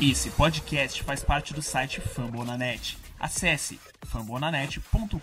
[0.00, 2.96] Esse podcast faz parte do site Fambonanet.
[3.18, 5.18] Acesse fambonanet.com.br.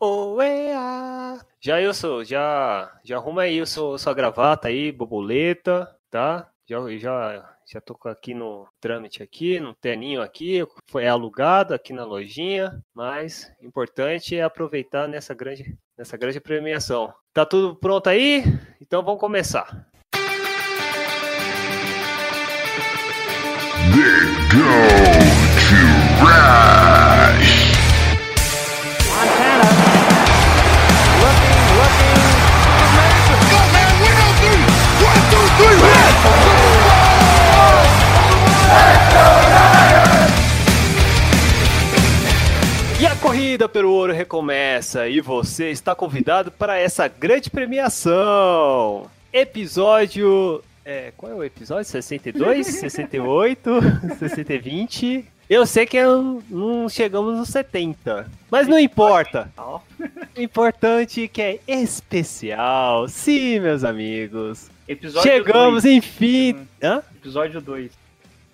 [0.00, 1.38] Oea!
[1.60, 6.48] Já eu sou, já, já arruma aí o seu, sua gravata aí, borboleta, tá?
[6.66, 12.06] Já, já, já tô aqui no trâmite aqui, no terninho aqui, foi alugado aqui na
[12.06, 17.12] lojinha, mas importante é aproveitar nessa grande, nessa grande premiação.
[17.34, 18.42] Tá tudo pronto aí?
[18.80, 19.86] Então vamos começar.
[43.20, 49.10] Corrida pelo ouro recomeça e você está convidado para essa grande premiação.
[49.32, 50.62] Episódio.
[50.90, 51.84] É, qual é o episódio?
[51.84, 52.66] 62?
[52.66, 53.70] 68?
[54.18, 55.22] 620?
[55.50, 59.50] Eu sei que eu- não chegamos nos 70, mas não importa.
[59.58, 63.06] O importante é que é especial.
[63.06, 64.70] Sim, meus amigos.
[64.88, 65.94] Episódio Chegamos, dois.
[65.94, 66.56] enfim.
[66.82, 67.02] Hã?
[67.16, 67.92] Episódio 2.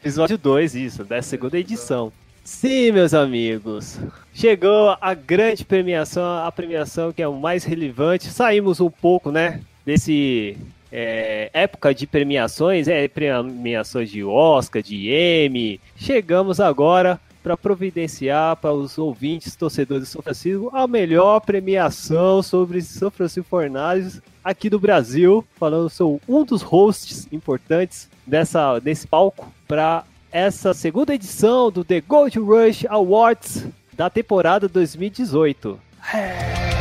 [0.01, 2.13] Episódio 2, isso, da segunda edição.
[2.43, 3.97] Sim, meus amigos.
[4.35, 8.27] Chegou a grande premiação, a premiação que é o mais relevante.
[8.29, 10.57] Saímos um pouco, né, desse
[10.97, 15.81] é, época de premiações, é, premiações de Oscar, de Emmy.
[15.97, 22.81] Chegamos agora para providenciar para os ouvintes, torcedores de São Francisco, a melhor premiação sobre
[22.81, 25.45] São Francisco Fornales aqui do Brasil.
[25.59, 32.01] Falando, sou um dos hosts importantes dessa, desse palco para essa segunda edição do The
[32.03, 35.79] Gold Rush Awards da temporada 2018.
[36.13, 36.74] Tell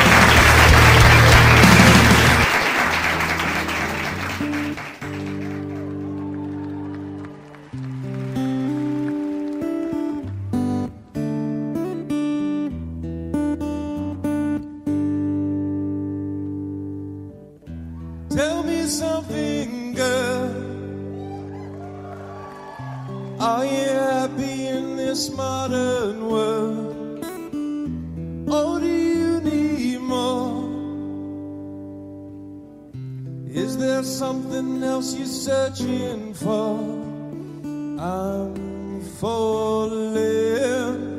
[23.45, 27.26] Are you happy in this modern world?
[28.48, 30.64] Or do you need more?
[33.45, 36.80] Is there something else you're searching for?
[37.99, 41.11] I'm falling.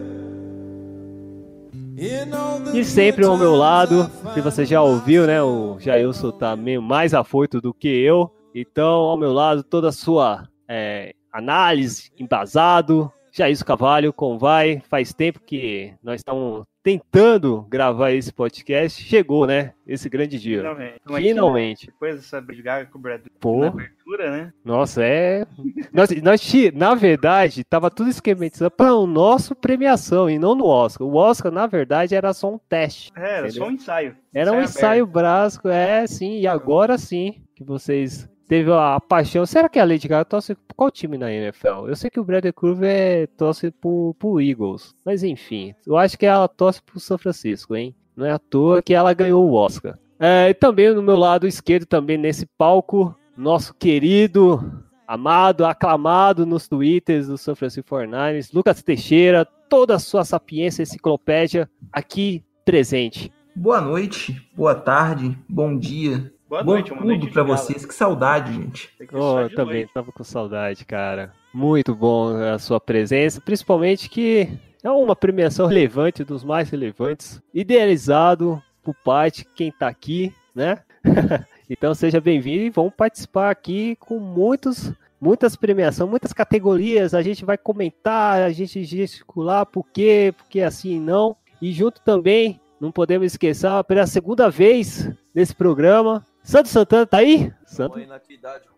[2.73, 5.43] E sempre ao meu lado, que você já ouviu, né?
[5.43, 8.31] O Jailson tá meio mais afoito do que eu.
[8.55, 13.13] Então, ao meu lado, toda a sua é, análise, embasado.
[13.33, 14.81] Jailson Cavalho, como vai?
[14.89, 19.03] Faz tempo que nós estamos tentando gravar esse podcast.
[19.03, 19.73] Chegou, né?
[19.85, 20.59] Esse grande dia.
[20.59, 21.01] Finalmente.
[21.03, 21.87] Então, aqui, Finalmente.
[21.87, 23.63] Depois dessa briga com o Brad Pô.
[23.63, 24.53] na abertura, né?
[24.65, 25.45] Nossa, é.
[25.93, 31.05] Nós, nós, na verdade, tava tudo esquematizado para o nosso premiação e não no Oscar.
[31.05, 33.11] O Oscar, na verdade, era só um teste.
[33.17, 33.65] É, era Entendeu?
[33.65, 34.17] só um ensaio.
[34.33, 34.71] Era um aberto.
[34.71, 39.45] ensaio básico, é sim, e agora sim que vocês teve a paixão.
[39.47, 41.89] Será que a Lady Gaga torce por qual time na NFL?
[41.89, 46.27] Eu sei que o Bradley Cooper torce pro, pro Eagles, mas enfim, eu acho que
[46.27, 47.95] ela torce pro São Francisco, hein?
[48.17, 49.99] Não é à toa que ela ganhou o Oscar.
[50.19, 56.69] É, e também no meu lado esquerdo, também nesse palco, nosso querido, amado, aclamado nos
[56.69, 63.33] twitters do São Francisco 49ers, Lucas Teixeira, toda a sua sapiência enciclopédia aqui presente.
[63.57, 67.57] Boa noite, boa tarde, bom dia, Boa bom noite, uma tudo noite gala.
[67.57, 67.87] vocês.
[67.87, 68.89] Que saudade, gente.
[68.99, 69.93] Que Oh, eu também noite.
[69.95, 71.33] tava com saudade, cara.
[71.53, 74.49] Muito bom a sua presença, principalmente que
[74.83, 80.81] é uma premiação relevante, dos mais relevantes, idealizado por parte de quem tá aqui, né?
[81.71, 87.15] então seja bem-vindo e vamos participar aqui com muitos, muitas premiações, muitas categorias.
[87.15, 91.37] A gente vai comentar, a gente gesticular por quê, porque assim não.
[91.63, 97.51] E junto também, não podemos esquecer, pela segunda vez nesse programa, Santo Santana tá aí?
[97.65, 97.99] Santo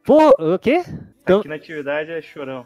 [0.05, 0.85] Pô, o quê?
[1.23, 2.65] Então- Aqui na atividade é chorão.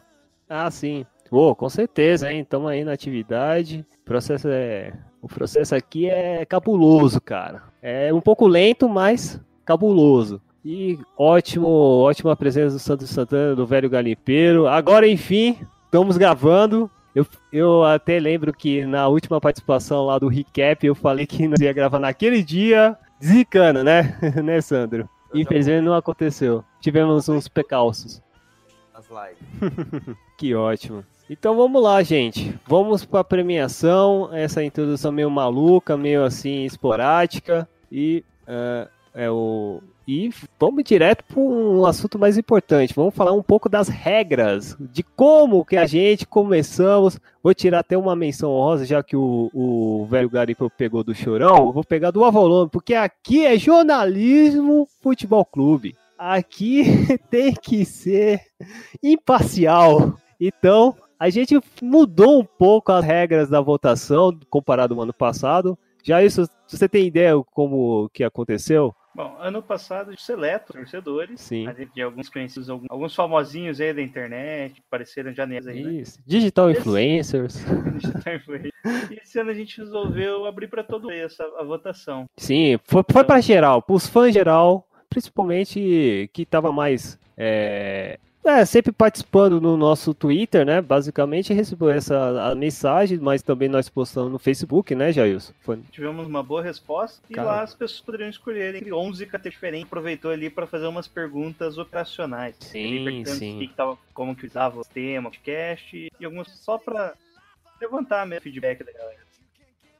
[0.48, 1.06] Ah, sim.
[1.30, 2.40] Pô, com certeza, hein?
[2.42, 3.86] Estamos aí na atividade.
[4.02, 4.92] O processo é.
[5.22, 7.62] O processo aqui é cabuloso, cara.
[7.80, 10.40] É um pouco lento, mas cabuloso.
[10.62, 14.66] E ótimo, ótima presença do Santos Santana, do velho galimpeiro.
[14.66, 15.56] Agora, enfim,
[15.86, 16.90] estamos gravando.
[17.14, 21.58] Eu, eu até lembro que na última participação lá do recap eu falei que nós
[21.60, 24.18] ia gravar naquele dia, zicando, né?
[24.42, 25.08] né, Sandro?
[25.34, 26.64] Infelizmente não aconteceu.
[26.80, 28.22] Tivemos uns precalços.
[28.94, 30.16] As lives.
[30.36, 31.04] Que ótimo.
[31.28, 32.58] Então vamos lá, gente.
[32.66, 34.30] Vamos para a premiação.
[34.32, 37.68] Essa introdução meio maluca, meio assim esporádica.
[37.92, 39.82] E, ah, é o...
[40.12, 40.28] E
[40.58, 42.92] vamos direto para um assunto mais importante.
[42.92, 47.20] Vamos falar um pouco das regras, de como que a gente começamos.
[47.40, 51.70] Vou tirar até uma menção honrosa, já que o, o velho Garipo pegou do Chorão.
[51.70, 55.94] Vou pegar do Avolone, porque aqui é jornalismo futebol clube.
[56.18, 56.82] Aqui
[57.30, 58.40] tem que ser
[59.00, 60.18] imparcial.
[60.40, 65.78] Então, a gente mudou um pouco as regras da votação comparado ao ano passado.
[66.02, 68.92] Já isso, você tem ideia como que aconteceu?
[69.12, 71.66] Bom, ano passado, seleto torcedores, Sim.
[71.92, 75.92] tinha alguns conhecidos, alguns, alguns famosinhos aí da internet, que apareceram já neles aí, né?
[75.94, 76.20] Isso.
[76.24, 77.56] Digital influencers.
[79.10, 82.26] e esse ano a gente resolveu abrir para todo essa a votação.
[82.36, 88.64] Sim, foi, foi para geral, para os fãs geral, principalmente que tava mais é, é,
[88.64, 90.80] sempre participando no nosso Twitter, né?
[90.80, 95.52] Basicamente recebeu essa a mensagem, mas também nós postamos no Facebook, né, Jailson?
[95.60, 95.78] Foi...
[95.90, 97.48] Tivemos uma boa resposta e Cara.
[97.48, 99.86] lá as pessoas poderiam escolher entre 11 categorias diferentes.
[99.86, 102.56] Aproveitou ali para fazer umas perguntas operacionais.
[102.60, 103.58] Sim, sim.
[103.58, 107.14] que tava, como que usava o tema, o podcast e algumas só para
[107.80, 109.29] levantar mesmo o feedback da galera.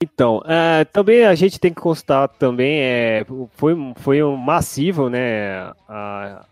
[0.02, 5.70] Então, é, também a gente tem que constar também, é, foi, foi um massivo, né,
[5.86, 6.46] a,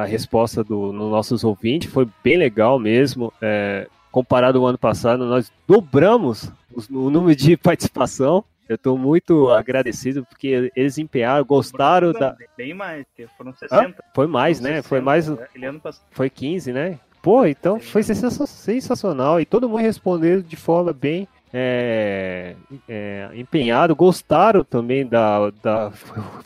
[0.00, 5.50] a resposta dos nossos ouvintes, foi bem legal mesmo, é, comparado ao ano passado, nós
[5.66, 12.36] dobramos os- o número de participação, eu estou muito agradecido, porque eles empenharam, gostaram da...
[12.56, 13.04] Bem mais,
[13.36, 14.04] foram 60.
[14.14, 16.04] Foi mais, foram né, foi 60, mais, Aquele ano passado.
[16.12, 16.96] foi 15, né?
[17.20, 22.54] Pô, então foi sensa- sensacional, e todo mundo respondeu de forma bem é,
[22.88, 25.92] é, empenhado, gostaram também da, da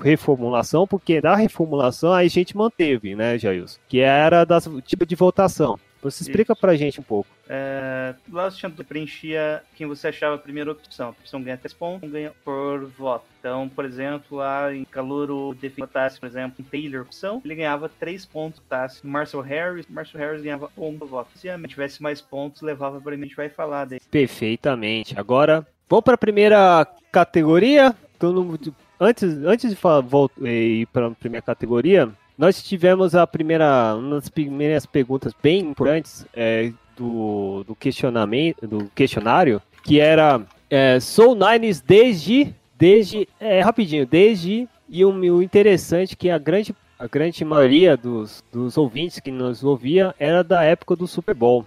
[0.00, 3.78] reformulação, porque da reformulação a gente manteve, né, Jailson?
[3.88, 5.78] Que era das tipo de votação.
[6.02, 6.60] Você explica Isso.
[6.60, 7.30] pra gente um pouco.
[7.48, 11.08] É, lá você preenchia quem você achava a primeira opção.
[11.08, 13.24] A opção ganha 3 pontos, ganha por voto.
[13.38, 18.24] Então, por exemplo, lá em Calouro votasse, por exemplo, um Taylor opção, ele ganhava 3
[18.26, 21.30] pontos, votasse Marcel Harris, Marcel Harris ganhava 1 por voto.
[21.38, 24.00] Se a tivesse mais pontos, levava para mim, a gente vai falar daí.
[24.10, 25.18] Perfeitamente.
[25.18, 27.94] Agora, vamos para a primeira categoria.
[28.18, 32.08] Todo mundo- antes, antes de falar, vol- ir para a primeira categoria,
[32.42, 38.90] nós tivemos a primeira, uma das primeiras perguntas bem importantes é, do, do questionamento, do
[38.96, 46.16] questionário, que era é, Soul Nines desde, desde, é, rapidinho, desde e o, o interessante
[46.16, 50.96] que a grande a grande maioria dos, dos ouvintes que nos ouvia era da época
[50.96, 51.64] do Super Bowl.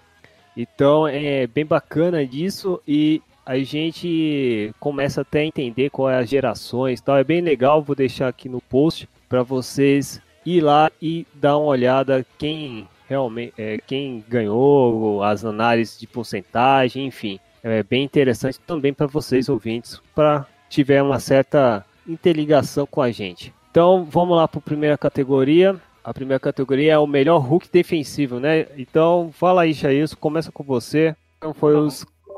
[0.58, 6.30] Então é bem bacana disso e a gente começa até a entender qual é as
[6.30, 7.16] gerações, tal.
[7.16, 11.68] É bem legal, vou deixar aqui no post para vocês ir lá e dar uma
[11.68, 17.40] olhada quem realmente é, quem ganhou, as análises de porcentagem, enfim.
[17.64, 23.54] É bem interessante também para vocês ouvintes, para tiver uma certa interligação com a gente.
[23.72, 25.76] Então, vamos lá para a primeira categoria.
[26.04, 28.68] A primeira categoria é o melhor Hulk defensivo, né?
[28.78, 31.16] Então, fala aí, Jailson, começa com você.
[31.38, 31.82] Então, foi Tá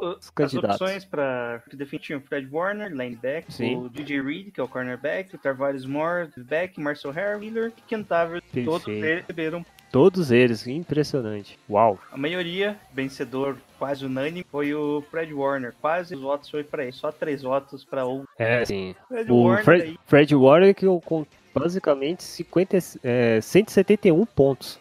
[0.01, 0.81] os As candidatos.
[0.81, 3.77] opções para definir o Fred Warner, linebacker, Sim.
[3.77, 7.81] o DJ Reed, que é o cornerback, o Tarvaris Moore, back, Marcel Harris, Miller e
[7.81, 8.43] Ken Tavers.
[8.65, 11.57] Todos eles receberam todos eles, impressionante.
[11.69, 11.97] Uau.
[12.11, 15.73] A maioria, vencedor quase unânime, foi o Fred Warner.
[15.81, 16.91] Quase os votos foi para ele.
[16.91, 18.95] Só três votos para o É, sim.
[19.07, 19.63] Fred O Warner.
[19.65, 19.99] Fred, aí.
[20.05, 24.79] Fred Warner que com basicamente 50, é, 171 pontos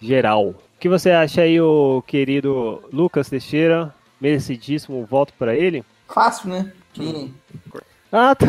[0.00, 0.54] geral.
[0.76, 3.94] O que você acha aí, o querido Lucas Teixeira?
[4.20, 5.84] Merecidíssimo voto para ele?
[6.08, 6.72] Fácil, né?
[6.92, 7.32] Que
[8.12, 8.46] Ah, tá.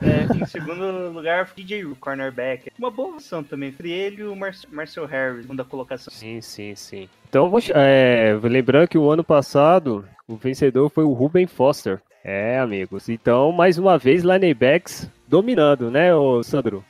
[0.00, 2.70] É, em segundo lugar, DJ Ru, cornerback.
[2.78, 3.70] Uma boa opção também.
[3.70, 6.12] Entre ele e o Mar Marcel Harris, segunda colocação.
[6.12, 7.08] sim, sim, sim.
[7.28, 12.00] Então, é, lembrando que o ano passado o vencedor foi o Ruben Foster.
[12.22, 13.08] É, amigos.
[13.08, 16.84] Então, mais uma vez, linebacks dominando, né, ô Sandro?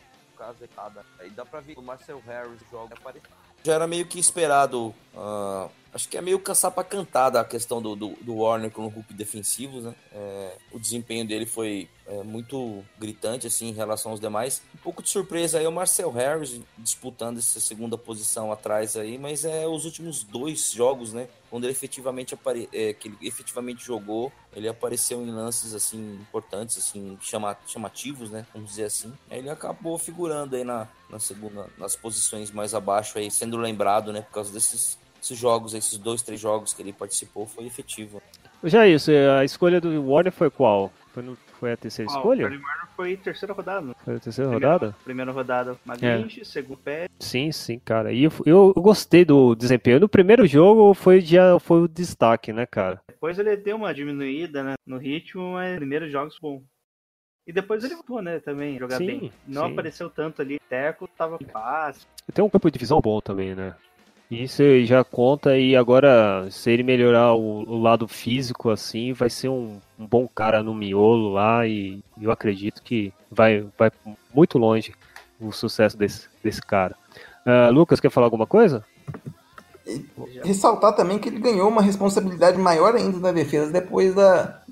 [0.44, 1.04] casecada.
[1.18, 3.34] Aí dá pra ver que o Marcel Harris joga parecido.
[3.64, 4.94] Já era meio que esperado.
[5.16, 8.82] ah, acho que é meio caçar pra cantada a questão do, do, do Warner com
[8.82, 9.94] o Hulk defensivo, né?
[10.12, 14.60] É, o desempenho dele foi é, muito gritante, assim, em relação aos demais.
[14.74, 19.16] Um pouco de surpresa aí é o Marcel Harris disputando essa segunda posição atrás aí,
[19.16, 21.28] mas é os últimos dois jogos, né?
[21.48, 22.68] Quando ele efetivamente apare...
[22.72, 27.56] é, que ele efetivamente jogou, ele apareceu em lances assim importantes, assim chama...
[27.66, 28.44] chamativos, né?
[28.52, 29.12] Vamos dizer assim.
[29.30, 34.12] Aí ele acabou figurando aí na, na segunda, nas posições mais abaixo aí, sendo lembrado,
[34.12, 34.22] né?
[34.22, 38.22] Por causa desses, esses jogos, esses dois, três jogos que ele participou, foi efetivo.
[38.62, 40.92] Já isso, a escolha do Warner foi qual?
[41.12, 42.46] Foi, no- foi a terceira o escolha?
[42.46, 43.86] Fred Warner foi terceira rodada.
[43.86, 43.94] né?
[44.04, 44.96] Foi a terceira Primeira- rodada?
[45.04, 47.06] Primeira rodada, Magrinch, segundo pé.
[47.18, 48.12] Sim, sim, cara.
[48.12, 50.00] E eu, eu gostei do desempenho.
[50.00, 53.00] No primeiro jogo foi, já, foi o destaque, né, cara?
[53.08, 56.62] Depois ele deu uma diminuída né, no ritmo, mas primeiros jogos bom.
[57.46, 59.32] E depois ele voltou, né, também, jogar Sim, bem.
[59.46, 59.72] Não sim.
[59.72, 62.06] apareceu tanto ali, Teco tava paz.
[62.32, 63.74] Tem um campo de visão bom também, né?
[64.30, 69.48] Isso já conta e agora, se ele melhorar o, o lado físico assim, vai ser
[69.48, 73.92] um, um bom cara no miolo lá e eu acredito que vai, vai
[74.34, 74.94] muito longe
[75.40, 76.96] o sucesso desse, desse cara.
[77.44, 78.84] Ah, Lucas, quer falar alguma coisa?
[80.42, 84.62] Ressaltar também que ele ganhou uma responsabilidade maior ainda na defesa depois da,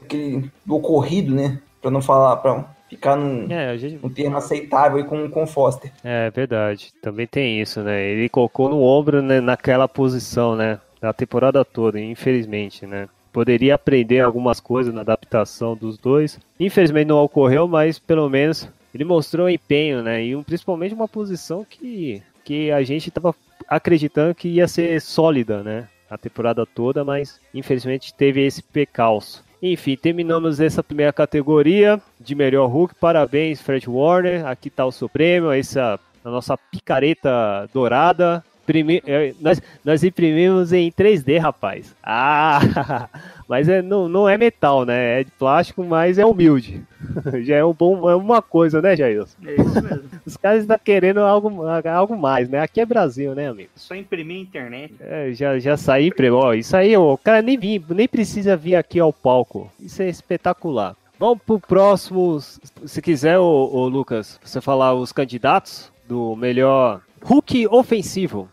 [0.00, 1.60] daquele, do ocorrido, né?
[1.82, 5.92] Pra não falar, pra ficar num, É, gente, termo aceitável aí com, com o Foster.
[6.02, 8.02] É verdade, também tem isso, né?
[8.04, 10.78] Ele colocou no ombro né, naquela posição, né?
[11.02, 13.08] A temporada toda, infelizmente, né?
[13.32, 16.38] Poderia aprender algumas coisas na adaptação dos dois.
[16.58, 20.24] Infelizmente não ocorreu, mas pelo menos ele mostrou empenho, né?
[20.24, 23.34] E um- principalmente uma posição que, que a gente tava
[23.68, 25.88] acreditando que ia ser sólida, né?
[26.08, 29.43] A temporada toda, mas infelizmente teve esse pecalço.
[29.66, 32.96] Enfim, terminamos essa primeira categoria de melhor Hulk.
[32.96, 34.46] Parabéns, Fred Warner.
[34.46, 38.44] Aqui tá o seu prêmio, essa a nossa picareta dourada.
[38.66, 41.94] Primi- é, nós, nós imprimimos em 3D, rapaz.
[42.02, 43.08] Ah,
[43.48, 45.20] mas é, não, não é metal, né?
[45.20, 46.82] É de plástico, mas é humilde.
[47.42, 49.36] Já é, um bom, é uma coisa, né, Jailson?
[49.46, 50.04] É isso mesmo.
[50.24, 52.60] Os caras estão querendo algo, algo mais, né?
[52.60, 53.70] Aqui é Brasil, né, amigo?
[53.76, 54.94] Só imprimir internet.
[55.00, 58.76] É, já, já saí, ó, isso aí, ó, o cara nem, vim, nem precisa vir
[58.76, 59.70] aqui ao palco.
[59.78, 60.96] Isso é espetacular.
[61.18, 62.38] Vamos pro próximo.
[62.40, 68.48] Se quiser, ô, ô, Lucas, você falar os candidatos do melhor Hulk ofensivo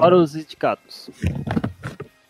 [0.00, 1.10] para os indicados.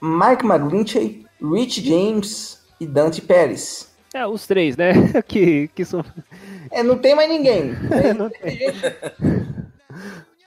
[0.03, 3.91] Mike McGlinchey, Rich James e Dante Pérez.
[4.15, 4.93] É, os três, né?
[5.27, 6.05] que, que são...
[6.71, 7.75] É, não tem mais ninguém.
[7.91, 8.59] É, não tem.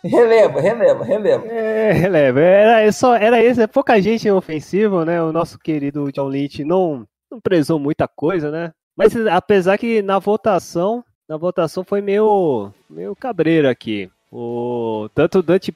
[0.03, 1.47] Releva, releva, releva.
[1.47, 2.41] É, releva.
[2.41, 3.62] Era, só, era isso.
[3.62, 5.23] é pouca gente ofensiva, né?
[5.23, 8.71] O nosso querido John Lynch não, não prezou muita coisa, né?
[8.97, 14.10] Mas apesar que na votação na votação foi meio, meio cabreiro aqui.
[14.32, 15.72] O, tanto o Dante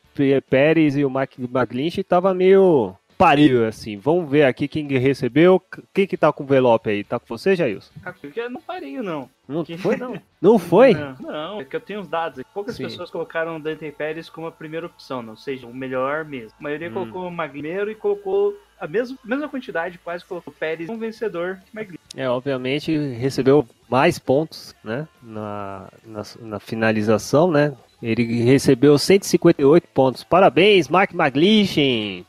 [0.49, 3.97] Pérez e o Mike McGlinch tava meio pariu, assim.
[3.97, 5.61] Vamos ver aqui quem que recebeu.
[5.93, 7.03] Quem que tá com o envelope aí?
[7.03, 7.91] Tá com você, Jailson?
[8.05, 9.27] Ah, eu não pareio, não.
[9.47, 10.19] Não Que- foi, não?
[10.41, 10.93] Não foi?
[10.93, 12.39] Não, não, é que eu tenho os dados.
[12.39, 12.49] aqui.
[12.53, 12.83] Poucas Sim.
[12.83, 16.51] pessoas colocaram o Dante Pérez como a primeira opção, não seja o melhor mesmo.
[16.59, 16.93] A maioria Hum.
[16.93, 21.59] colocou o Magneiro e colocou a mesma, mesma quantidade, quase colocou o Pérez um vencedor
[21.85, 21.96] que.
[22.17, 25.07] É, obviamente recebeu mais pontos, né?
[25.21, 27.73] Na, na, na finalização, né?
[28.01, 30.23] Ele recebeu 158 pontos.
[30.23, 32.25] Parabéns, Mark McGlinchen!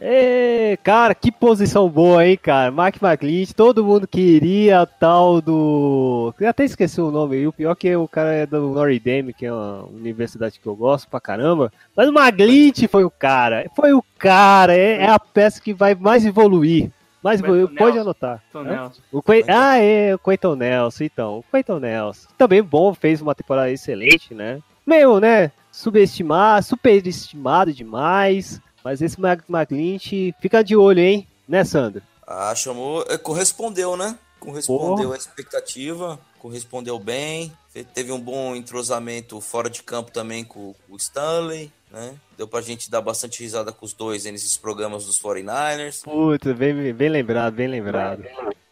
[0.00, 2.72] Ê, cara, que posição boa, hein, cara?
[2.72, 6.34] Mark McGlinch, todo mundo queria tal do.
[6.38, 8.98] Eu até esqueci o nome, e o pior é que o cara é do Notre
[8.98, 11.72] Dame, que é uma universidade que eu gosto pra caramba.
[11.96, 15.94] Mas o McGlinch foi o cara, foi o cara, é, é a peça que vai
[15.94, 16.90] mais evoluir.
[17.24, 18.00] Mais Quentin pode Nelson.
[18.00, 18.42] anotar.
[18.54, 19.00] Nelson.
[19.10, 19.44] O Quen...
[19.48, 21.38] Ah, é, o Quentin Nelson, então.
[21.38, 22.28] O Quentin Nelson.
[22.36, 24.60] Também bom, fez uma temporada excelente, né?
[24.86, 25.50] Meio, né?
[25.72, 28.60] Subestimado, superestimado demais.
[28.84, 31.26] Mas esse Mag McGlinch fica de olho, hein?
[31.48, 32.02] Né, Sandro?
[32.26, 33.02] Ah, chamou.
[33.08, 34.16] é, Correspondeu, né?
[34.44, 37.52] Correspondeu à expectativa, correspondeu bem.
[37.94, 42.14] Teve um bom entrosamento fora de campo também com, com o Stanley, né?
[42.36, 46.02] Deu pra gente dar bastante risada com os dois aí nesses programas dos 49ers.
[46.02, 48.24] Puta, bem, bem lembrado, bem lembrado.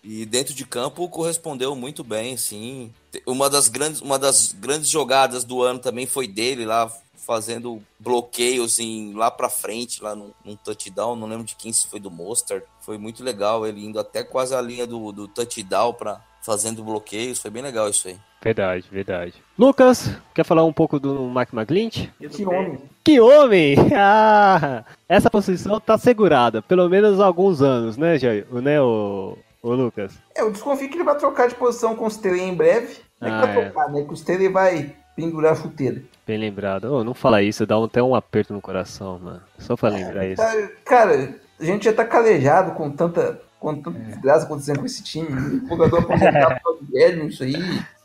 [0.05, 2.93] E dentro de campo correspondeu muito bem, sim.
[3.25, 6.93] Uma das grandes, uma das grandes jogadas do ano também foi dele lá
[7.25, 11.17] fazendo bloqueios em, lá pra frente, lá num, num touchdown.
[11.17, 12.65] Não lembro de quem se foi do Mostard.
[12.81, 17.39] Foi muito legal ele indo até quase a linha do, do touchdown para fazendo bloqueios.
[17.39, 18.17] Foi bem legal isso aí.
[18.43, 19.35] Verdade, verdade.
[19.57, 22.13] Lucas, quer falar um pouco do Mike McGlinch?
[22.29, 22.79] Que homem.
[23.05, 23.77] Que homem!
[23.95, 28.47] Ah, essa posição tá segurada, pelo menos há alguns anos, né, Jair?
[28.51, 30.19] Né, o, o Lucas?
[30.35, 32.97] É, eu desconfio que ele vai trocar de posição com o Staley em breve.
[33.21, 33.65] Não é que Ah, vai é.
[33.71, 34.03] trocar, né?
[34.03, 36.03] Que o Staley vai pendurar a chuteira.
[36.27, 36.85] Bem lembrado.
[36.85, 39.43] Ô, não fala isso, dá até um aperto no coração, mano.
[39.59, 40.41] Só pra lembrar isso.
[40.43, 40.53] Tá,
[40.85, 45.61] Cara, a gente já tá calejado com tanta, com tanta desgraça acontecendo com esse time.
[45.65, 47.55] O jogador aposentado do velho, isso aí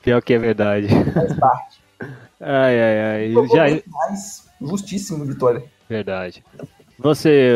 [0.01, 0.87] Pior que é verdade.
[1.13, 1.81] faz parte.
[2.39, 3.31] Ai, ai, ai.
[3.31, 3.65] Jogou Já...
[3.67, 4.47] demais.
[4.61, 5.63] Justíssimo, Vitória.
[5.89, 6.43] Verdade.
[6.99, 7.51] Você,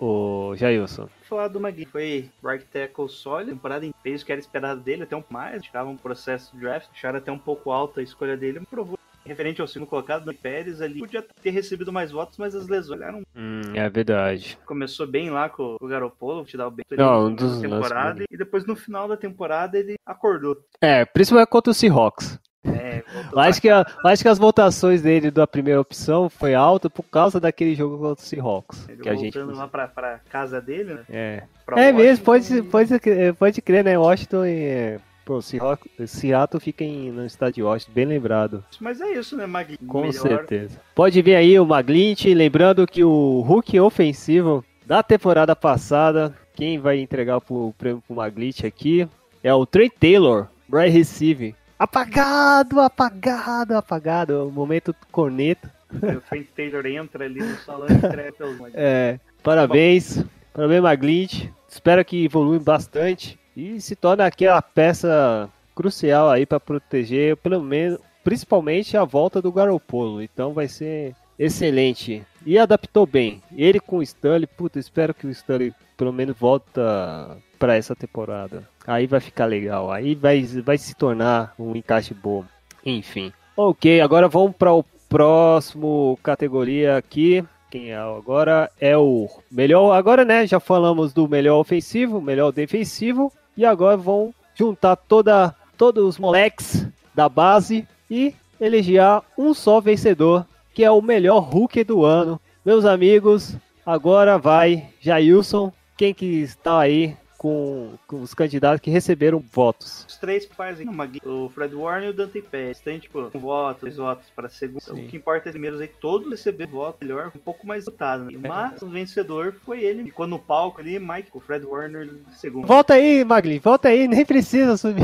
[0.00, 1.08] o Jailson.
[1.30, 1.84] Falar do Magui.
[1.86, 5.32] Foi right tackle sólido, temporada em fez o que era esperado dele, até um pouco
[5.32, 5.62] mais.
[5.62, 8.98] Tirava um processo de draft, acharam até um pouco alta a escolha dele, mas provou.
[9.24, 13.02] Referente ao segundo colocado, do Pérez, ali podia ter recebido mais votos, mas as lesões
[13.02, 13.22] eram.
[13.36, 14.58] Hum, é verdade.
[14.66, 18.26] Começou bem lá com o Garoppolo, te dar o bem Não, um dos temporada, lances-
[18.30, 20.56] e depois no final da temporada ele acordou.
[20.80, 22.40] É, principalmente contra o Seahawks.
[22.64, 23.02] É,
[23.32, 27.02] Eu acho, que, a- acho que as votações dele da primeira opção foi alta por
[27.04, 28.86] causa daquele jogo contra o Seahawks.
[28.88, 29.38] Ele Que a gente.
[29.38, 31.00] voltando lá pra, pra casa dele, né?
[31.08, 33.96] É, Pra é mesmo, pode, pode, crer- pode crer, né?
[33.98, 34.50] Washington e.
[34.64, 38.64] é, Pô, Seahawks- Seattle fica em, no estado de Washington, bem lembrado.
[38.80, 39.78] Mas é isso, né, Magui?
[39.78, 40.12] Com Melhor.
[40.12, 40.78] certeza.
[40.94, 46.98] Pode vir aí o Maglint, lembrando que o Hulk ofensivo da temporada passada, quem vai
[46.98, 49.08] entregar o prêmio pro Maglint aqui
[49.42, 51.54] é o Trey Taylor, right receive.
[51.80, 54.46] Apagado, apagado, apagado.
[54.46, 55.72] O momento corneta.
[55.90, 58.70] O Frank Taylor entra ali no salão e.
[58.74, 60.22] É, parabéns,
[60.52, 61.48] parabéns Maglint.
[61.66, 67.98] Espero que evolui bastante e se torne aquela peça crucial aí para proteger, pelo menos,
[68.22, 70.20] principalmente a volta do Garoppolo.
[70.20, 72.22] Então vai ser excelente.
[72.44, 73.42] E adaptou bem.
[73.56, 78.66] Ele com o Stanley, puta, espero que o Stanley pelo menos volta para essa temporada.
[78.86, 79.92] Aí vai ficar legal.
[79.92, 82.42] Aí vai, vai se tornar um encaixe bom.
[82.84, 83.30] Enfim.
[83.54, 87.44] Ok, agora vamos para o próximo categoria aqui.
[87.70, 89.92] Quem é agora é o melhor.
[89.92, 90.46] Agora, né?
[90.46, 93.30] Já falamos do melhor ofensivo, melhor defensivo.
[93.56, 100.46] E agora vão juntar toda, todos os moleques da base e eleger um só vencedor,
[100.72, 102.40] que é o melhor Hulk do ano.
[102.64, 105.70] Meus amigos, agora vai Jailson.
[105.96, 110.04] Quem que está aí com, com os candidatos que receberam votos?
[110.06, 112.80] Os três fazem o Magui, o Fred Warner e o Dante Pérez.
[112.80, 114.82] Tem, tipo, um voto, dois votos para segundo.
[114.82, 115.06] Sim.
[115.06, 118.24] O que importa é primeiros aí que todos receberam voto melhor, um pouco mais votado.
[118.24, 118.38] Né?
[118.46, 120.04] Mas o vencedor foi ele.
[120.04, 122.66] Ficou no palco ali, Mike, o Fred Warner segundo.
[122.66, 125.02] Volta aí, Magli, volta aí, nem precisa subir.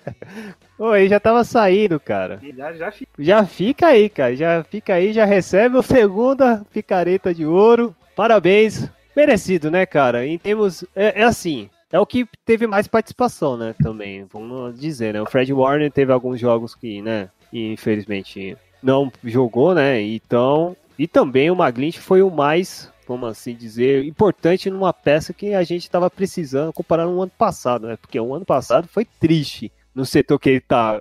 [0.80, 2.40] Oi, já tava saindo, cara.
[2.56, 3.12] Já, já fica.
[3.18, 4.34] Já fica aí, cara.
[4.34, 7.94] Já fica aí, já recebe o segunda picareta de ouro.
[8.16, 8.88] Parabéns.
[9.14, 10.26] Merecido, né, cara?
[10.26, 10.82] Em termos.
[10.96, 11.68] É, é assim.
[11.94, 13.72] É o que teve mais participação, né?
[13.80, 14.24] Também.
[14.24, 15.22] Vamos dizer, né?
[15.22, 17.30] O Fred Warner teve alguns jogos que, né?
[17.52, 20.02] Infelizmente não jogou, né?
[20.02, 20.76] Então.
[20.98, 25.62] E também o Maglint foi o mais, vamos assim dizer, importante numa peça que a
[25.62, 27.96] gente estava precisando comparado no ano passado, né?
[27.96, 31.00] Porque o ano passado foi triste no setor que ele tá,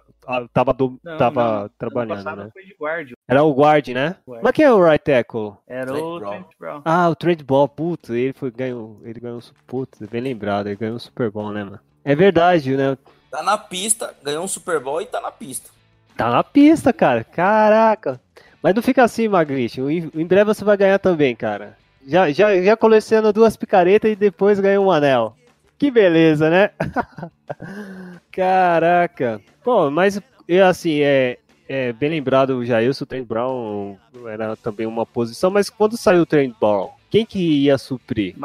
[0.53, 1.51] tava, do- Não, tava não.
[1.61, 2.49] Ano trabalhando, passado né?
[2.53, 3.11] foi de guarda.
[3.27, 4.15] Era o guard, né?
[4.27, 4.43] Guard.
[4.43, 5.53] Mas quem é o right tackle?
[5.67, 6.19] Era Trent o.
[6.19, 6.81] Trent Brown.
[6.85, 10.95] Ah, o Trent Ball, puta, ele foi ganhou, ele ganhou, putz, bem lembrado, ele ganhou
[10.95, 11.79] um Super Bowl, né, mano?
[12.05, 12.97] É verdade, né?
[13.31, 15.69] Tá na pista, ganhou um Super Bowl e tá na pista.
[16.15, 17.23] Tá na pista, cara.
[17.23, 18.19] Caraca.
[18.61, 19.81] Mas não fica assim, Magritte.
[19.81, 21.75] Em, em breve você vai ganhar também, cara.
[22.05, 25.35] Já, já, já coleciona duas picaretas e depois ganha um anel.
[25.77, 26.69] Que beleza, né?
[28.31, 29.41] Caraca.
[29.63, 30.19] Pô, mas
[30.67, 35.69] assim, é, é bem lembrado o Jailson, o Trent Brown era também uma posição, mas
[35.69, 38.33] quando saiu o Trent Brown, quem que ia suprir?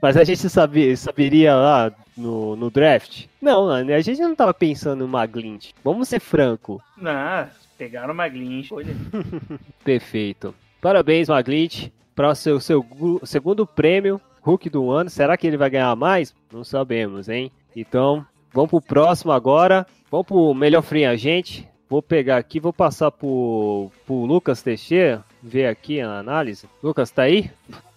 [0.00, 3.26] Mas a gente sabia, saberia lá no, no draft?
[3.40, 5.70] Não, a gente não tava pensando no Maglint.
[5.82, 6.80] Vamos ser franco.
[6.96, 8.96] Não, pegaram o Maglin, foi ele.
[9.84, 10.54] Perfeito.
[10.80, 15.08] Parabéns, Maglint, para o seu, seu gu- segundo prêmio, Hulk do ano.
[15.08, 16.34] Será que ele vai ganhar mais?
[16.52, 17.50] Não sabemos, hein?
[17.74, 19.86] Então, vamos pro próximo agora.
[20.10, 21.68] Vamos pro melhor free agente.
[21.88, 26.66] Vou pegar aqui, vou passar pro, pro Lucas Teixeira, ver aqui a análise.
[26.82, 27.50] Lucas, tá aí?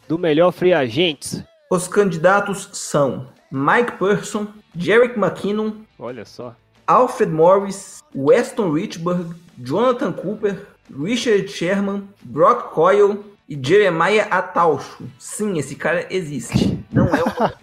[0.08, 1.44] Do melhor free agentes.
[1.72, 6.54] Os candidatos são Mike Person, Jerick McKinnon, Olha só.
[6.88, 15.04] Alfred Morris, Weston Richburg, Jonathan Cooper, Richard Sherman, Brock Coyle e Jeremiah Atalcho.
[15.20, 16.80] Sim, esse cara existe.
[16.92, 17.54] Não é uma,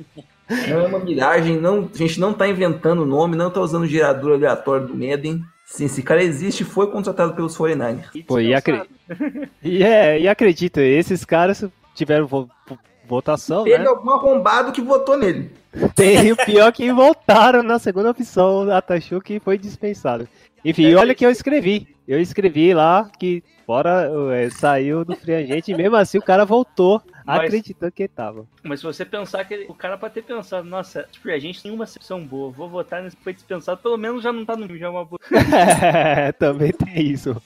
[0.68, 3.86] não é uma miragem, não, a gente não tá inventando o nome, não tá usando
[3.86, 5.42] gerador aleatório do Madden.
[5.64, 8.10] Sim, esse cara existe e foi contratado pelos 49ers.
[8.14, 8.82] E Pô, e, acre...
[9.62, 11.64] e, é, e acredita, esses caras
[11.94, 13.86] tiveram vo- vo- votação, Teve né?
[13.88, 15.50] algum arrombado que votou nele.
[15.94, 20.28] Tem o pior que voltaram na segunda opção, Atachou que foi dispensado.
[20.64, 21.91] Enfim, olha que eu escrevi.
[22.06, 26.44] Eu escrevi lá que fora é, saiu do free agente e mesmo assim o cara
[26.44, 28.44] voltou Mas- acreditando que ele tava.
[28.62, 31.70] Mas se você pensar que ele- o cara pode ter pensado, nossa, a gente tem
[31.70, 34.66] uma seção boa, vou votar nesse que foi dispensado, pelo menos já não tá no
[34.66, 35.20] time, já é uma boa.
[36.38, 37.40] Também tem isso.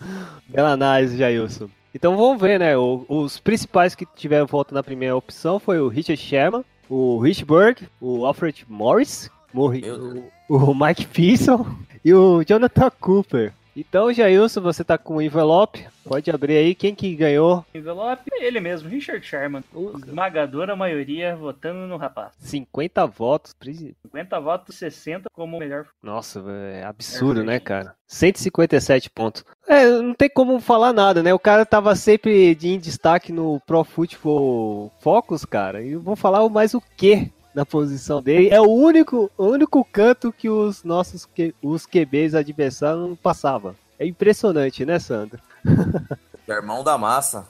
[0.49, 1.69] Bela análise, Jailson.
[1.95, 2.77] Então vamos ver, né?
[2.77, 7.45] o- os principais que tiveram voto na primeira opção foi o Richard Sherman, o Rich
[7.45, 11.66] Berg, o Alfred Morris, morri- o, o Mike Pearson
[12.05, 13.53] e o Jonathan Cooper.
[13.77, 15.87] Então, Jailson, você tá com o envelope.
[16.03, 16.75] Pode abrir aí.
[16.75, 17.62] Quem que ganhou?
[17.75, 19.62] Envelope, ele mesmo, Richard Sherman.
[20.07, 22.33] Esmagadora maioria votando no rapaz.
[22.39, 23.53] 50 votos.
[23.53, 25.87] Pri- 50 votos, 60 como o melhor.
[26.03, 27.95] Nossa, é absurdo, né, cara?
[28.07, 29.45] 157 pontos.
[29.69, 31.35] É, não tem como falar nada, né?
[31.35, 35.83] O cara tava sempre de- em destaque no Pro Football Focus, cara.
[35.83, 37.31] E eu vou falar mais o quê?
[37.57, 38.51] Na posição dele.
[38.51, 43.75] É o único, o único canto que os nossos que, os QBs adversários não passavam.
[43.99, 45.40] É impressionante, né, Sandro?
[46.47, 47.49] Irmão da massa.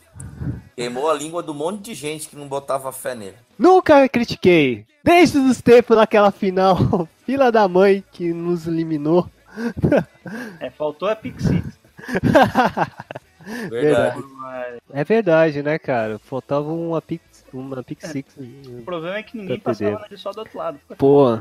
[0.77, 3.35] Queimou a língua do monte de gente que não botava fé nele.
[3.59, 4.87] Nunca critiquei.
[5.03, 9.29] Desde os tempos daquela final, fila da mãe que nos eliminou.
[10.59, 11.63] É, faltou a Pixie.
[13.71, 14.25] Verdade.
[14.93, 16.19] É verdade, né, cara?
[16.19, 18.37] Faltava uma Pix, uma Pix Six.
[18.37, 20.79] O problema é que ninguém passava nele só do outro lado.
[20.99, 21.39] Pô,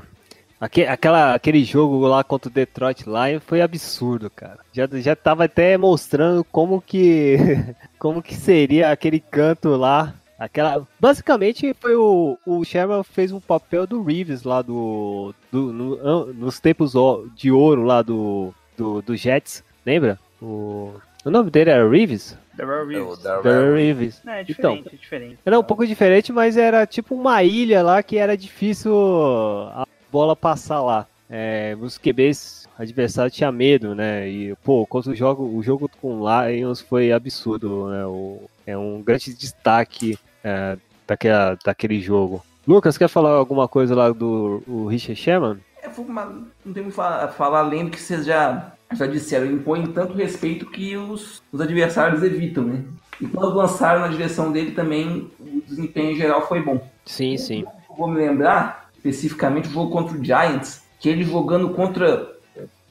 [0.60, 4.60] aque- aquela, aquele jogo lá contra o Detroit Lions foi absurdo, cara.
[4.74, 7.38] Já, já tava até mostrando como que
[8.00, 10.14] como que seria aquele canto lá.
[10.38, 16.34] Aquela, basicamente foi o, o Sherman fez um papel do Reeves lá do, do no-
[16.34, 16.92] nos tempos
[17.38, 20.20] de ouro lá do, do, do Jets, lembra?
[20.42, 20.94] O,
[21.26, 22.38] o nome dele era Reeves?
[22.54, 23.20] Darrell É Reeves.
[23.24, 24.22] Darrell Darrell Reeves.
[24.24, 25.38] Não, é Então, diferente, é diferente.
[25.46, 28.94] era um pouco diferente, mas era tipo uma ilha lá que era difícil
[29.74, 31.06] a bola passar lá.
[31.30, 34.30] É, os QBs adversários tinham medo, né?
[34.30, 38.06] E, pô, contra o jogo, o jogo com o Lions foi absurdo, né?
[38.06, 42.46] O, é um grande destaque é, daquela, daquele jogo.
[42.68, 45.58] Lucas, quer falar alguma coisa lá do o Richard Sherman?
[45.86, 46.26] É, uma-
[46.66, 49.46] não tem muito a falar, além do que vocês já, já disseram.
[49.46, 52.84] Ele impõe tanto respeito que os, os adversários evitam, né?
[53.22, 56.82] E quando lançaram na direção dele também, o desempenho em geral foi bom.
[57.06, 57.64] Sim, sim.
[57.90, 62.34] Eu vou me lembrar, especificamente, o jogo contra o Giants, que ele jogando contra.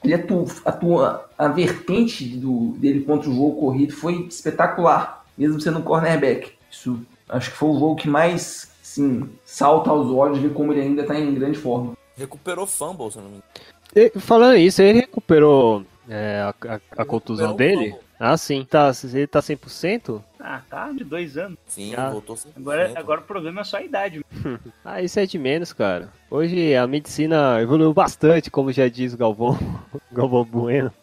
[0.03, 5.79] Ele atua, atua a vertente do, dele contra o jogo corrido foi espetacular, mesmo sendo
[5.79, 6.51] um cornerback.
[6.71, 10.81] Isso acho que foi o jogo que mais sim, salta aos olhos ver como ele
[10.81, 11.93] ainda está em grande forma.
[12.17, 13.43] Recuperou fumble, se eu não me engano.
[13.95, 17.91] E, falando isso, ele recuperou é, a, a- a contusão dele?
[17.91, 18.05] fumble.
[18.17, 18.63] Ah, sim.
[18.63, 20.21] Tá, ele tá 100%?
[20.39, 21.57] Ah, tá de dois anos.
[21.67, 22.09] Sim, Ah.
[22.11, 22.53] voltou 100%.
[22.57, 24.23] Agora, agora o problema é só a idade.
[24.85, 26.09] Ah, isso é de menos, cara.
[26.31, 29.57] Hoje a medicina evoluiu bastante, como já diz o Galvão,
[30.11, 30.93] Galvão Bueno.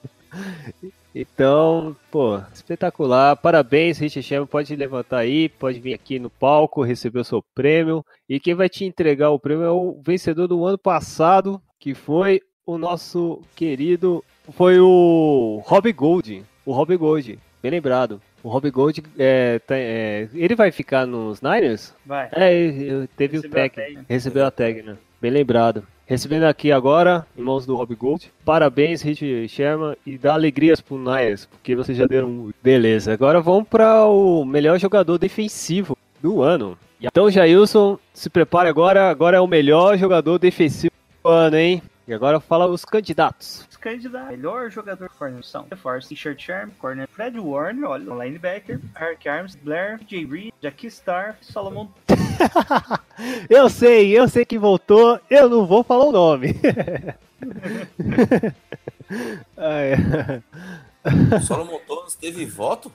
[1.15, 3.37] Então, pô, espetacular.
[3.37, 4.47] Parabéns, Richard Sherman.
[4.47, 8.05] Pode levantar aí, pode vir aqui no palco, receber o seu prêmio.
[8.29, 12.41] E quem vai te entregar o prêmio é o vencedor do ano passado, que foi
[12.65, 14.25] o nosso querido.
[14.53, 16.43] Foi o Rob Gold.
[16.65, 18.21] O Rob Gold, bem lembrado.
[18.43, 21.95] O Rob Gold, é, tá- é, ele vai ficar nos Niners?
[22.05, 22.29] Vai.
[22.33, 23.75] É, teve o Recebeu a tag.
[23.95, 24.07] tag.
[24.09, 24.97] Recebeu a tag, né?
[25.21, 25.87] Bem lembrado.
[26.13, 28.31] Recebendo aqui agora, em mãos do Rob Gold.
[28.45, 32.51] Parabéns, Rich Sherman, e dá alegrias pro Niners, porque vocês já deram.
[32.63, 36.77] Beleza, agora vamos para o melhor jogador defensivo do ano.
[37.01, 39.09] Então, Jailson, se prepare agora.
[39.09, 40.93] Agora é o melhor jogador defensivo
[41.25, 41.83] do ano, hein?
[42.07, 43.67] E agora fala os candidatos.
[43.83, 44.31] Os candidatos.
[44.31, 49.57] Melhor jogador corner são Force, T-shirt Charm, corner Fred Warner, olha, o linebacker, Eric Arms,
[49.57, 50.25] Blair, J.
[50.25, 51.89] Reed, Jackie Star, Solomon.
[53.51, 56.55] Eu sei, eu sei que voltou, eu não vou falar o nome.
[61.47, 62.91] Solomon Thomas teve voto?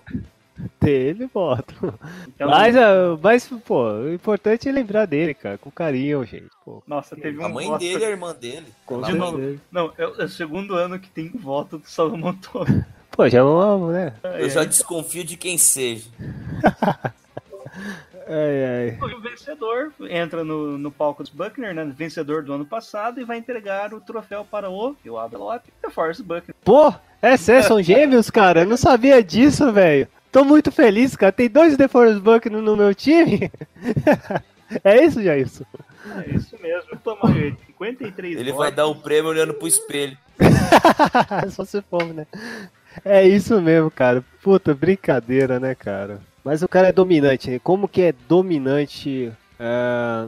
[0.79, 1.93] teve voto.
[2.27, 6.47] Então, Mas, ah, mas, pô, o importante é lembrar dele, cara, com carinho, gente.
[6.65, 7.79] Pô, nossa, teve um A mãe voto.
[7.79, 8.65] dele é a irmã dele.
[8.85, 9.59] com De novo.
[9.71, 12.83] Não, é, o- é o segundo ano que tem voto do Solomon Thomas.
[13.11, 14.13] Pô, já vamos, né?
[14.37, 16.07] Eu já desconfio de quem seja.
[18.29, 18.65] Ai,
[18.99, 19.09] ai.
[19.09, 21.85] E o vencedor entra no, no palco dos Buckner, né?
[21.95, 25.89] Vencedor do ano passado, e vai entregar o troféu para o, eu abro lote, The
[25.89, 26.53] Force Buckner.
[26.63, 28.61] Pô, é sério, são gêmeos, cara?
[28.63, 30.07] Eu não sabia disso, velho.
[30.37, 31.31] Tô muito feliz, cara.
[31.31, 33.51] Tem dois The Forest Buck no, no meu time.
[34.83, 35.63] é isso, Jailson?
[36.15, 36.95] É isso mesmo.
[37.03, 38.57] Toma aí, 53 Ele votos.
[38.59, 40.15] vai dar o prêmio olhando pro espelho.
[41.49, 42.27] Só se for, né?
[43.03, 44.23] É isso mesmo, cara.
[44.43, 46.21] Puta, brincadeira, né, cara?
[46.43, 47.49] Mas o cara é dominante.
[47.49, 47.59] né?
[47.63, 49.33] Como que é dominante?
[49.59, 50.27] É...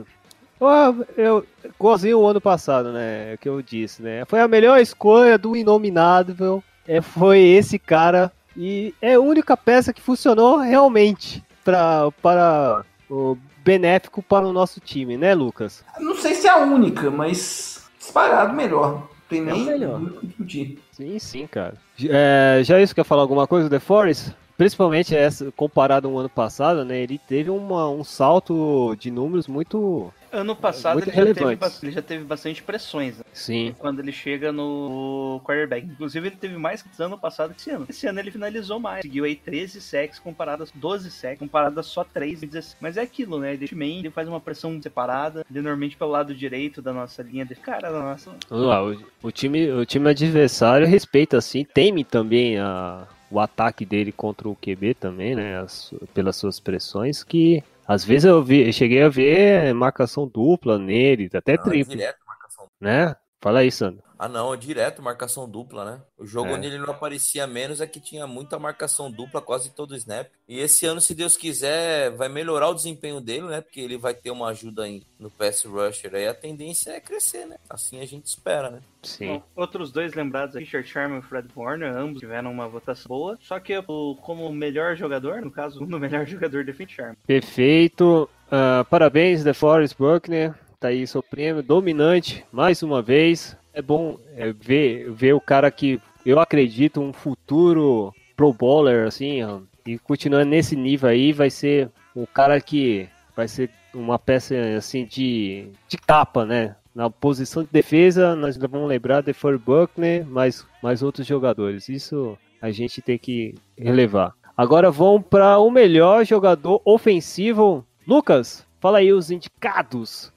[0.60, 3.36] ó, Eu, igualzinho o ano passado, né?
[3.40, 4.24] Que eu disse, né?
[4.26, 6.64] Foi a melhor escolha do Inominável.
[6.84, 8.32] É, foi esse cara.
[8.56, 14.80] E é a única peça que funcionou realmente pra, para o benéfico para o nosso
[14.80, 15.84] time, né, Lucas?
[15.98, 19.08] Não sei se é a única, mas disparado melhor.
[19.28, 20.00] Tem É nem melhor.
[20.18, 20.78] que discutir.
[20.92, 21.74] Sim, sim, cara.
[22.02, 24.34] É, já isso quer falar alguma coisa do The Forest?
[24.58, 26.98] Principalmente essa, comparado ao ano passado, né?
[26.98, 30.12] Ele teve uma- um salto de números muito.
[30.32, 33.24] Ano passado Muito ele já, teve, ele já teve bastante pressões né?
[33.32, 33.74] Sim.
[33.78, 35.86] quando ele chega no quarterback.
[35.86, 37.86] Inclusive, ele teve mais que ano passado que esse ano.
[37.88, 39.02] Esse ano ele finalizou mais.
[39.02, 42.76] Seguiu aí 13 sacks comparado a 12 sacks, comparado a só 3 e 16.
[42.80, 43.54] Mas é aquilo, né?
[43.54, 47.54] Ele, ele faz uma pressão separada, ele normalmente pelo lado direito da nossa linha de
[47.54, 48.30] cara, da nossa.
[48.50, 54.12] Lá, o, o time, o time adversário respeita assim, teme também a, o ataque dele
[54.12, 55.58] contra o QB também, né?
[55.58, 60.78] as pelas suas pressões, que Às vezes eu, vi, eu cheguei a ver marcação dupla
[60.78, 63.16] nele, até é triplo, direto marcação né?
[63.40, 64.04] Fala aí, Sandro.
[64.22, 66.02] Ah, não, é direto marcação dupla, né?
[66.18, 66.54] O jogo É.
[66.54, 70.28] onde ele não aparecia menos é que tinha muita marcação dupla quase todo o snap.
[70.46, 73.62] E esse ano, se Deus quiser, vai melhorar o desempenho dele, né?
[73.62, 76.14] Porque ele vai ter uma ajuda em- no pass rusher.
[76.14, 77.56] Aí a tendência é crescer, né?
[77.70, 78.80] Assim a gente espera, né?
[79.02, 79.26] Sim.
[79.28, 83.38] Bom, outros dois lembrados aqui, Richard Sherman e Fred Warner, ambos tiveram uma votação boa.
[83.40, 87.16] Só que o- como melhor jogador, no caso, o melhor jogador defende Sherman.
[87.26, 88.28] Perfeito.
[88.50, 90.54] Ah, parabéns, DeForest Buckner.
[90.78, 93.56] Tá aí seu prêmio dominante, mais uma vez.
[93.72, 99.40] É bom é, ver, ver o cara que eu acredito um futuro pro bowler, assim,
[99.86, 105.04] e continuando nesse nível aí, vai ser o cara que vai ser uma peça, assim,
[105.04, 106.76] de, de capa, né?
[106.94, 111.88] Na posição de defesa, nós vamos lembrar DeForest Buckner, mais, mais outros jogadores.
[111.88, 114.34] Isso a gente tem que relevar.
[114.56, 117.86] Agora vamos para o melhor jogador ofensivo.
[118.06, 120.32] Lucas, fala aí os indicados.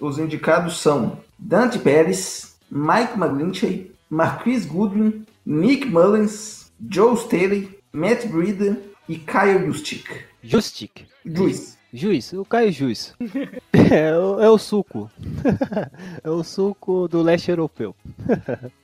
[0.00, 8.78] Os indicados são Dante Pérez, Mike McGlinchey, Marquis Goodwin, Nick Mullins, Joe Staley, Matt Breeder
[9.08, 10.06] e Caio Justic.
[10.42, 11.06] Justic.
[11.24, 11.78] Juiz.
[11.92, 13.14] Juiz, o Caio Juiz.
[13.90, 14.10] É,
[14.44, 15.10] é, o suco.
[16.22, 17.94] É o suco do leste europeu.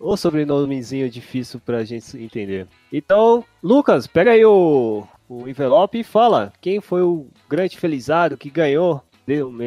[0.00, 2.66] O sobrenomezinho difícil pra gente entender.
[2.90, 8.50] Então, Lucas, pega aí o, o envelope e fala quem foi o grande felizardo que
[8.50, 9.02] ganhou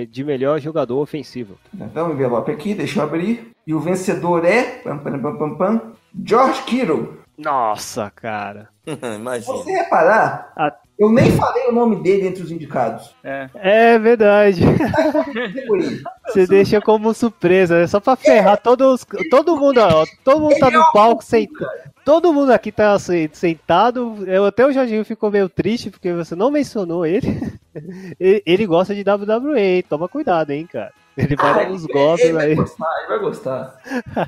[0.09, 1.57] de, melhor jogador ofensivo.
[1.73, 3.51] Então, o envelope aqui, deixa eu abrir.
[3.65, 4.63] E o vencedor é.
[4.63, 5.81] Pam, pam, pam, pam, pam,
[6.25, 7.19] George Kittle.
[7.37, 8.69] Nossa, cara.
[8.83, 9.53] Se Imagina.
[9.57, 10.73] você reparar, Ah.
[10.97, 13.15] eu nem falei o nome dele entre os indicados.
[13.23, 14.61] É, É verdade.
[16.27, 20.71] Você deixa como surpresa, é só pra ferrar todos, todo mundo, ó, todo mundo tá
[20.71, 21.67] no palco sentado.
[22.05, 24.17] Todo mundo aqui tá se- sentado.
[24.25, 27.53] Eu, até o Jorginho ficou meio triste porque você não mencionou ele.
[28.19, 30.91] Ele, gosta de WWE, toma cuidado, hein, cara.
[31.17, 32.55] Ele vai dar uns golpes Ele vai aí.
[32.55, 33.77] gostar, ele vai gostar.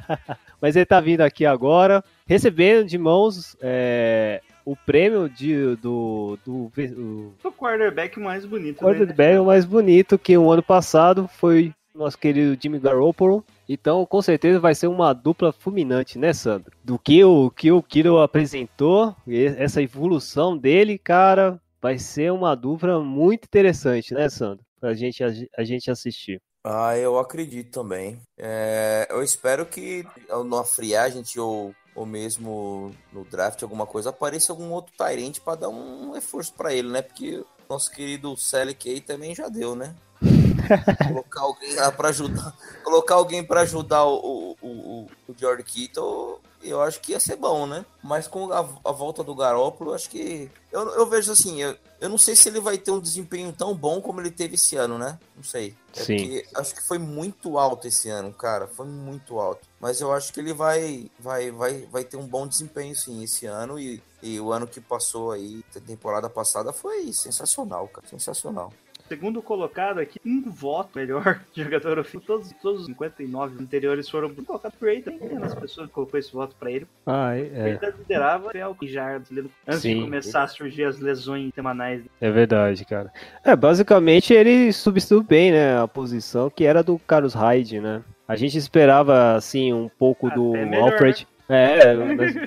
[0.62, 6.71] Mas ele tá vindo aqui agora, recebendo de mãos é, o prêmio de, do, do,
[6.75, 8.79] do o quarterback mais bonito.
[8.79, 13.43] da quarterback mais bonito que o ano passado foi nosso querido Jimmy Garoppolo.
[13.67, 16.71] Então, com certeza vai ser uma dupla fulminante, né, Sandro?
[16.84, 19.15] Do que o que o Kiro apresentou,
[19.58, 24.65] essa evolução dele, cara, vai ser uma dupla muito interessante, né, Sandro?
[24.80, 26.41] Pra gente, a, a gente assistir.
[26.63, 28.22] Ah, eu acredito também.
[28.38, 30.06] É, eu espero que
[30.46, 35.56] na free agent ou, ou mesmo no draft, alguma coisa, apareça algum outro Tyrant para
[35.56, 37.02] dar um reforço para ele, né?
[37.02, 39.93] Porque nosso querido Sally Kay também já deu, né?
[41.06, 46.82] colocar alguém para ajudar, colocar alguém para ajudar o, o, o, o George Kittle, eu
[46.82, 47.86] acho que ia ser bom, né?
[48.02, 51.76] Mas com a, a volta do Garoppolo, eu acho que eu, eu vejo assim, eu,
[51.99, 54.76] eu não sei se ele vai ter um desempenho tão bom como ele teve esse
[54.76, 55.19] ano, né?
[55.36, 55.76] Não sei.
[55.95, 56.41] É Sim.
[56.56, 58.67] acho que foi muito alto esse ano, cara.
[58.67, 59.67] Foi muito alto.
[59.80, 63.45] Mas eu acho que ele vai, vai, vai, vai ter um bom desempenho sim esse
[63.45, 68.08] ano e, e o ano que passou aí, a temporada passada foi sensacional, cara.
[68.08, 68.73] Sensacional.
[69.07, 72.23] Segundo colocado aqui, um voto melhor jogador ofensivo.
[72.25, 75.01] Todos, todos os 59 anteriores foram colocados por ele.
[75.01, 76.87] Tem apenas pessoa que colocou esse voto pra ele.
[77.05, 79.95] Ah, Ele é, liderava até o já antes Sim.
[79.95, 82.01] de começar a surgir as lesões semanais.
[82.19, 83.11] é verdade, cara.
[83.43, 88.03] É, basicamente ele substituiu bem, né, a posição que era do Carlos Hyde, né?
[88.27, 91.27] A gente esperava, assim, um pouco Até do melhor, Alfred.
[91.49, 91.95] É,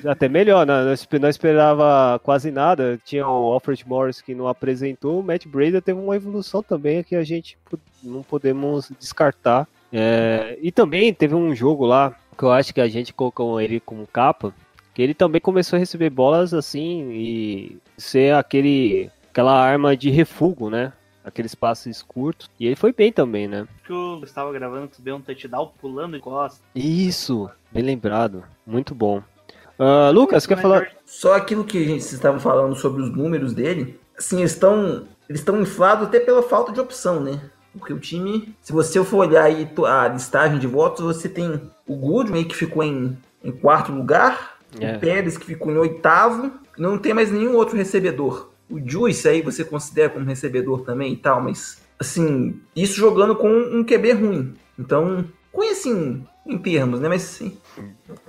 [0.08, 0.84] até melhor, né?
[0.84, 2.98] Nós não esperava quase nada.
[3.04, 5.20] Tinha o Alfred Morris que não apresentou.
[5.20, 7.58] O Matt Breda teve uma evolução também que a gente
[8.02, 9.68] não podemos descartar.
[9.92, 13.80] É, e também teve um jogo lá que eu acho que a gente colocou ele
[13.80, 14.54] como capa.
[14.94, 20.70] Que ele também começou a receber bolas assim e ser aquele aquela arma de refúgio,
[20.70, 20.92] né?
[21.26, 22.48] Aqueles passes curtos.
[22.58, 23.66] E ele foi bem também, né?
[23.84, 26.62] Que eu estava gravando que deu um touchdown pulando de costas.
[26.74, 28.44] Isso, bem lembrado.
[28.64, 29.20] Muito bom.
[29.78, 30.88] Ah, Lucas, quer falar?
[31.04, 35.06] Só aquilo que a gente vocês estavam falando sobre os números dele, assim, eles estão
[35.28, 37.40] eles estão inflados até pela falta de opção, né?
[37.76, 41.60] Porque o time, se você for olhar aí to- a listagem de votos, você tem
[41.86, 44.94] o Goodman que ficou em, em quarto lugar, É.
[44.96, 48.50] o Pérez que ficou em oitavo, não tem mais nenhum outro recebedor.
[48.68, 53.48] O Juice aí você considera como recebedor também e tal, mas assim, isso jogando com
[53.48, 54.54] um QB ruim.
[54.78, 57.08] Então, ruim assim, em termos, né?
[57.08, 57.56] Mas sim.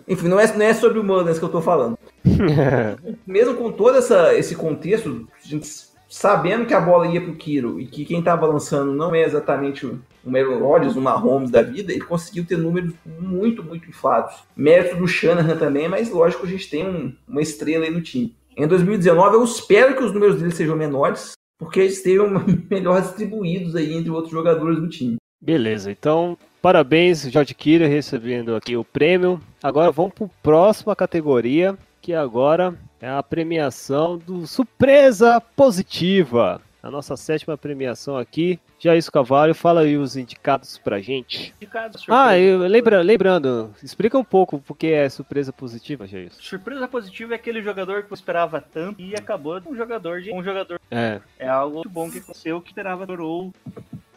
[0.08, 1.98] Enfim, não é, não é sobre o Mullins que eu tô falando
[3.26, 5.68] mesmo com todo essa, esse contexto, a gente
[6.10, 9.86] sabendo que a bola ia pro Kiro e que quem tava lançando não é exatamente
[9.86, 14.36] o o Aaron Rodgers, o Mahomes da vida, ele conseguiu ter números muito, muito inflados.
[14.58, 18.36] Mérito do Shanahan também, mas lógico a gente tem um- uma estrela aí no time.
[18.58, 22.28] Em 2019, eu espero que os números dele sejam menores, porque eles estejam
[22.68, 25.18] melhor distribuídos aí entre outros jogadores do time.
[25.40, 29.40] Beleza, então parabéns, Jorge Kira, recebendo aqui o prêmio.
[29.62, 36.60] Agora vamos para a próxima categoria, que agora é a premiação do Surpresa Positiva.
[36.82, 38.60] A nossa sétima premiação aqui.
[38.80, 41.54] Jair Cavalho, fala aí os indicados pra gente.
[41.58, 46.32] Indicado, Ah, eu, lembra, lembrando, explica um pouco porque é surpresa positiva, Jair.
[46.34, 50.44] Surpresa positiva é aquele jogador que você esperava tanto e acabou um jogador de um
[50.44, 50.80] jogador.
[50.92, 53.52] É, É algo muito bom que aconteceu que esperava ou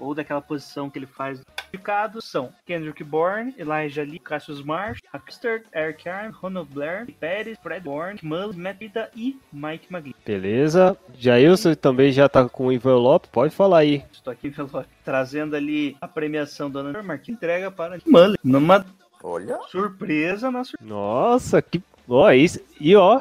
[0.01, 1.41] ou daquela posição que ele faz.
[1.73, 7.85] Indicados são Kendrick Bourne, Elijah Lee, Cassius Marsh, Huckster, Eric Arm, Ronald Blair, Pérez, Fred
[7.85, 10.15] Bourne, Mullins, Matt Pita e Mike McGee.
[10.27, 10.97] beleza.
[11.17, 14.05] Jailson também já tá com o envelope, pode falar aí.
[14.13, 18.37] Estou aqui pelo- trazendo ali a premiação do Ana Marquinhos entrega para Mullins.
[18.43, 18.85] Numa
[19.23, 20.93] Olha, surpresa na surpresa.
[20.93, 21.81] Nossa, que.
[22.09, 22.59] Ó, isso.
[22.81, 23.21] E ó,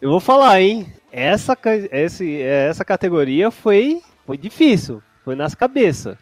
[0.00, 0.92] eu vou falar, hein?
[1.12, 1.56] Essa,
[1.92, 5.02] esse, essa categoria foi, foi difícil.
[5.28, 6.16] Foi nas cabeças.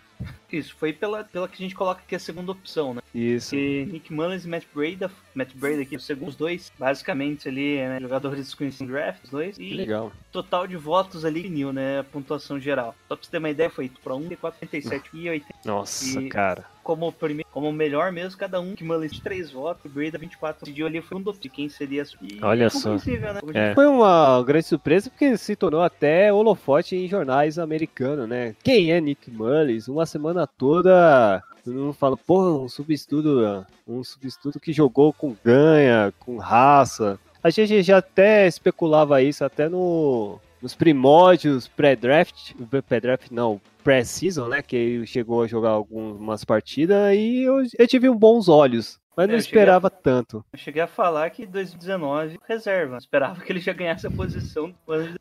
[0.52, 3.00] Isso, foi pela, pela que a gente coloca aqui a segunda opção, né?
[3.14, 3.50] Isso.
[3.50, 7.98] Que Nick Mullins e Matt Breda, Matt Breda aqui, os segundos dois, basicamente ali, né,
[8.00, 10.12] jogadores desconhecidos em draft, os dois, Que e legal.
[10.32, 12.94] total de votos ali definiu, né, a pontuação geral.
[13.08, 15.54] Só pra você ter uma ideia, foi pra 1, 47 e 80.
[15.64, 16.64] Nossa, E- cara.
[16.86, 20.60] Como, primeiro, como melhor mesmo, cada um, Nick Mullins de 3 votos, e Breda 24.
[20.64, 22.90] Decidiu ali, foi um do de quem seria a e Olha só.
[22.92, 23.40] compreensível, Né?
[23.54, 23.74] É.
[23.74, 28.54] Foi uma grande surpresa porque se tornou até holofote em jornais americanos, né?
[28.62, 29.88] Quem é Nick Mullins?
[29.88, 36.12] Uma semana toda todo mundo fala, porra, um substituto, um substituto que jogou com ganha,
[36.20, 37.18] com raça.
[37.42, 42.54] A gente já até especulava isso até no, nos primórdios pré-draft,
[42.88, 44.62] pré-draft não, pré-season, né?
[44.62, 49.00] Que ele chegou a jogar algumas partidas e eu, eu tive bons olhos.
[49.16, 50.44] Mas não eu cheguei a- esperava tanto.
[50.52, 52.98] Eu cheguei a falar que 2019 reserva.
[52.98, 54.74] Esperava que ele já ganhasse a posição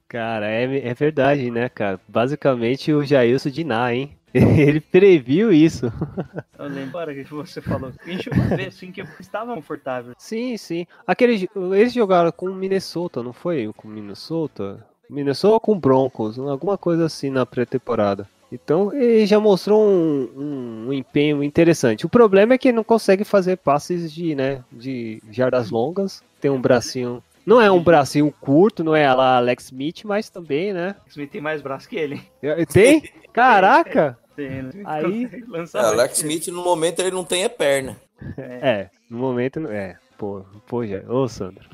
[0.07, 1.99] Cara, é, é verdade, né, cara?
[2.07, 4.17] Basicamente o Jailson de Ná, hein?
[4.35, 5.85] Ele previu isso.
[6.59, 7.93] Eu lembro agora que você falou.
[8.05, 10.13] A gente chegou a ver assim que estava confortável.
[10.17, 10.85] Sim, sim.
[11.07, 13.71] Aquele, eles jogaram com o Minnesota, não foi?
[13.77, 14.85] Com o Minnesota?
[15.09, 16.37] Minnesota ou com o Broncos?
[16.37, 18.27] Alguma coisa assim na pré-temporada.
[18.63, 22.05] Então ele já mostrou um, um- um empenho interessante.
[22.05, 26.23] O problema é que ele não consegue fazer passes de, né, de jardas longas.
[26.39, 27.21] Tem um bracinho.
[27.45, 30.95] Não é um bracinho curto, não é a lá Alex Smith, mas também, né?
[31.09, 32.21] Smith tem mais braço que ele.
[32.73, 33.03] Tem?
[33.31, 34.17] Caraca!
[34.35, 34.71] Tem, né?
[34.83, 35.29] Aí-
[35.73, 36.17] é, Alex.
[36.19, 37.97] Smith no momento ele não tem é perna.
[38.37, 39.97] É, no momento não é.
[40.17, 40.99] Pô, pô, já.
[41.09, 41.69] Ô, Sandro.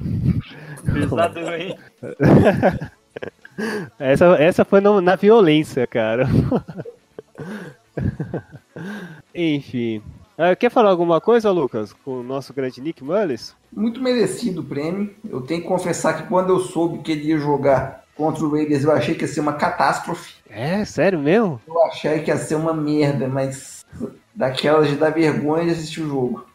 [0.94, 1.78] Pesado, hein?
[3.99, 6.27] Essa, essa foi no- na violência, cara.
[9.33, 10.01] Enfim.
[10.37, 13.55] Ah, quer falar alguma coisa, Lucas, com o nosso grande Nick Mullis?
[13.71, 15.13] Muito merecido o prêmio.
[15.29, 18.83] Eu tenho que confessar que quando eu soube que ele ia jogar contra o Raiders,
[18.83, 20.35] eu achei que ia ser uma catástrofe.
[20.49, 21.61] É, sério mesmo?
[21.67, 23.85] Eu achei que ia ser uma merda, mas
[24.33, 26.45] daquelas de dar vergonha de assistir o jogo.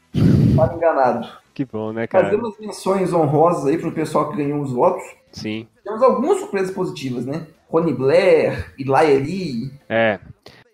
[0.57, 1.29] Tava enganado.
[1.55, 2.25] Que bom, né, cara?
[2.25, 5.03] Fazer umas menções honrosas aí pro pessoal que ganhou os votos.
[5.37, 5.67] Sim.
[5.85, 7.47] Temos algumas surpresas positivas, né?
[7.69, 9.71] Rony Blair, Eli Lee.
[9.89, 10.19] É.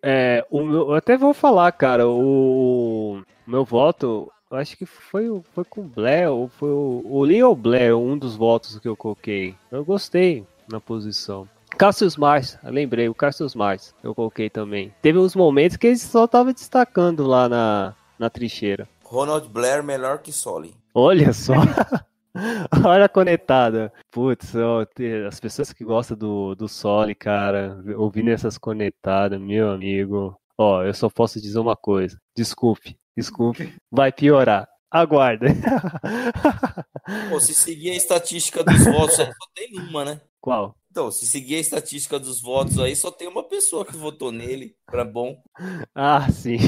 [0.03, 4.87] É, o meu, eu até vou falar, cara, o, o meu voto, eu acho que
[4.87, 8.37] foi, o- foi com o Blair, ou foi o, o Lee ou Blair, um dos
[8.37, 9.55] votos que eu coloquei.
[9.71, 11.49] Eu gostei na posição.
[11.79, 14.93] Cassius Mars, lembrei, o Cassius Mars eu coloquei também.
[15.03, 18.89] Teve uns momentos que ele só tava destacando lá na, na trincheira.
[19.05, 20.75] Ronald Blair melhor que Soli.
[20.95, 21.55] Olha só.
[22.87, 23.93] Olha a conectada.
[24.11, 24.85] Putz, ó,
[25.27, 30.37] as pessoas que gostam do, do Soli, cara, ouvindo essas conectadas, meu amigo.
[30.59, 32.19] Ó, eu só posso dizer uma coisa.
[32.37, 33.75] Desculpe, desculpe.
[33.91, 34.69] Vai piorar.
[34.91, 35.47] Aguarda.
[37.31, 40.21] Pô, se seguir a estatística dos votos, aí só tem uma, né?
[40.41, 40.77] Qual?
[40.91, 44.77] Então, se seguir a estatística dos votos aí, só tem uma pessoa que votou nele
[44.85, 45.43] pra bom.
[45.95, 46.59] Ah, sim.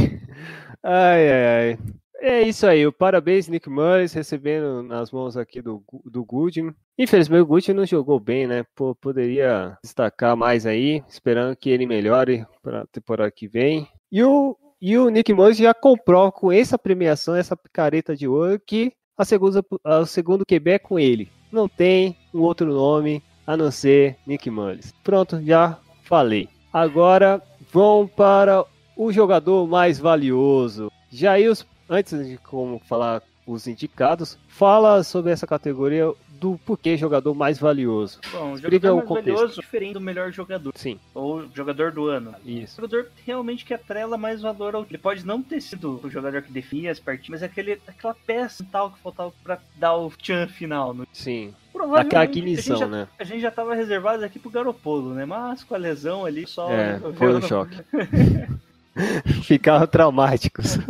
[0.83, 1.79] Ai, ai, ai.
[2.21, 2.91] É isso aí.
[2.93, 6.73] Parabéns, Nick Mullis, recebendo nas mãos aqui do, do Goodwin.
[6.99, 8.65] Infelizmente, o Goodwin não jogou bem, né?
[9.01, 13.87] Poderia destacar mais aí, esperando que ele melhore para a temporada que vem.
[14.11, 18.59] E o, e o Nick Mullis já comprou com essa premiação, essa picareta de ouro,
[18.65, 21.31] que a segunda, a- o segundo QB é com ele.
[21.53, 24.93] Não tem um outro nome a não ser Nick Mullis.
[25.05, 26.49] Pronto, já falei.
[26.73, 28.65] Agora vão para
[28.97, 30.91] o jogador mais valioso.
[31.11, 31.53] Jair,
[31.89, 36.11] antes de como falar os indicados, fala sobre essa categoria
[36.41, 38.19] do porquê jogador mais valioso.
[38.33, 39.35] Bom, o Explica jogador o mais contexto.
[39.37, 40.73] valioso diferente do melhor jogador.
[40.75, 42.35] Sim, Ou jogador do ano.
[42.45, 42.81] isso.
[42.81, 44.87] O jogador realmente que atrela mais valor ao.
[44.89, 48.15] Ele pode não ter sido o jogador que definia as partidas, mas é aquele, aquela
[48.15, 50.95] peça tal que faltava pra dar o tchan final.
[50.95, 51.07] No...
[51.13, 51.55] Sim.
[51.71, 53.09] Por Provavelmente, Aquela a já- né?
[53.19, 55.25] A gente já tava reservado aqui pro Garopolo, né?
[55.27, 56.71] Mas com a lesão ali, só.
[56.71, 57.77] É, foi um choque.
[59.45, 60.79] Ficaram traumáticos.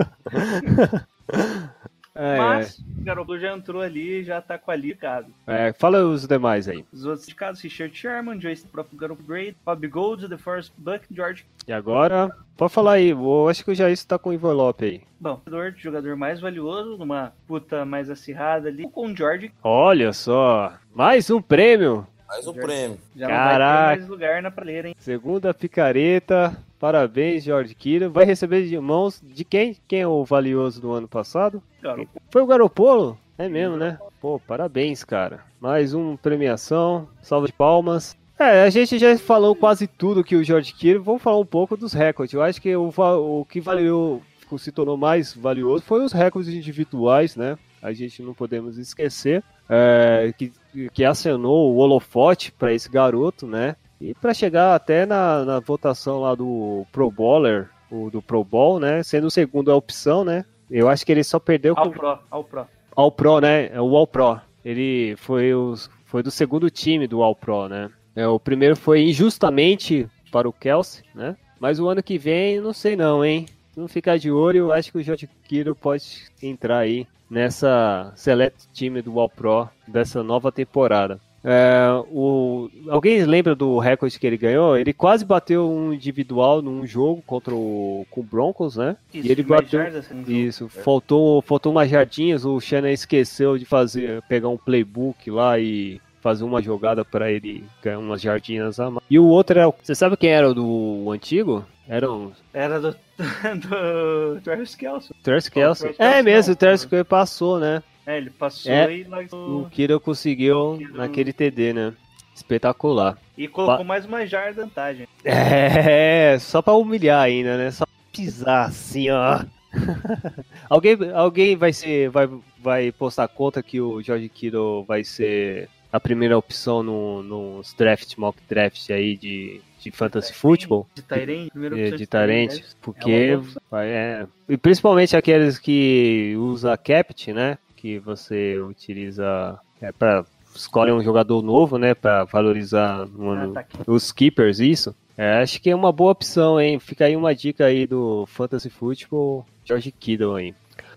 [2.16, 5.26] É, Mas o Garopolo já entrou ali e já tá ligado.
[5.48, 6.84] é, fala os demais aí.
[6.92, 11.44] Os outros indicados, Richard Sherman, Joyce próprio Garoto Grade, Bob Gold, The Forest Buck, George.
[11.66, 13.10] E agora, pode falar aí.
[13.10, 15.02] Eu acho que o Jair tá com o envelope aí.
[15.18, 19.50] Bom, jogador, jogador mais valioso, numa puta mais acirrada ali, com o George.
[19.60, 22.06] Olha só, mais um prêmio.
[22.28, 22.98] Mais um prêmio.
[23.16, 23.58] Já não Caraca.
[23.58, 24.96] vai ter mais lugar na prateleira, hein?
[24.98, 26.56] Segunda picareta.
[26.84, 28.10] Parabéns, George Kiro.
[28.10, 29.74] Vai receber de mãos de quem?
[29.88, 31.62] Quem é o valioso do ano passado?
[31.80, 32.10] Garoto.
[32.28, 33.18] Foi o Garopolo?
[33.38, 33.96] É mesmo, né?
[34.20, 35.40] Pô, parabéns, cara.
[35.58, 37.08] Mais uma premiação.
[37.22, 38.14] Salva de palmas.
[38.38, 41.02] É, a gente já falou quase tudo que o George Kiro.
[41.02, 42.34] Vamos falar um pouco dos recordes.
[42.34, 44.20] Eu acho que o, o que valeu,
[44.58, 47.56] se tornou mais valioso foi os recordes individuais, né?
[47.80, 50.52] A gente não podemos esquecer é, que,
[50.92, 53.74] que acionou o holofote para esse garoto, né?
[54.00, 58.80] E para chegar até na, na votação lá do Pro Bowler, o do Pro Bowl,
[58.80, 59.02] né?
[59.02, 60.44] Sendo o segundo a opção, né?
[60.70, 62.66] Eu acho que ele só perdeu Ao com Pro, ao Pro.
[62.96, 63.66] All Pro, né?
[63.72, 64.40] É o All Pro.
[64.64, 67.90] Ele foi, os, foi do segundo time do All Pro, né?
[68.16, 71.36] É, o primeiro foi injustamente para o Kelsey, né?
[71.60, 73.46] Mas o ano que vem, não sei não, hein?
[73.72, 78.12] Se não ficar de olho, eu acho que o George Kiro pode entrar aí nessa
[78.14, 81.20] select time do All Pro dessa nova temporada.
[81.44, 84.78] É, o, alguém lembra do recorde que ele ganhou?
[84.78, 88.96] Ele quase bateu um individual num jogo contra o com o Broncos, né?
[89.12, 89.80] Isso, e ele bateu.
[89.80, 90.24] jardas, assim.
[90.26, 96.00] Isso, faltou, faltou umas jardinhas, o Shannon esqueceu de fazer, pegar um playbook lá e
[96.22, 99.04] fazer uma jogada para ele ganhar umas jardinhas a mais.
[99.10, 101.66] E o outro era, você sabe quem era o do antigo?
[101.86, 102.92] Era o Era do,
[103.60, 105.12] do Travis Kelce.
[105.12, 105.16] Kelsey.
[105.22, 106.54] Travis É Kelce mesmo, não.
[106.54, 107.82] o Terence Kelsey passou, né?
[108.06, 111.94] É, ele passou É, e, O largou- Kiro conseguiu Kiro- naquele TD, né?
[112.34, 113.16] Espetacular.
[113.38, 115.08] e colocou mais uma jarda de vantagem.
[115.24, 117.70] É, só pra humilhar ainda, né?
[117.70, 119.40] Só pisar assim, ó.
[120.70, 122.28] alguém alguém vai ser vai,
[122.60, 128.16] vai postar conta que o Jorge Kittle vai ser a primeira opção no, nos draft,
[128.16, 133.38] mock draft aí de, de fantasy football, De Tyrene, primeiro de, de Tarente, porque
[133.72, 137.58] É é, e principalmente aqueles que usa Capt, né?
[137.84, 140.24] Que você utiliza é, para
[140.54, 141.92] escolhe um jogador novo, né?
[141.92, 143.76] Para valorizar no ano, Ataque.
[143.86, 144.96] os keepers, isso.
[145.18, 146.80] É, acho que é uma boa opção, hein?
[146.80, 150.54] Fica aí uma dica aí do Fantasy Football, George Kittle aí.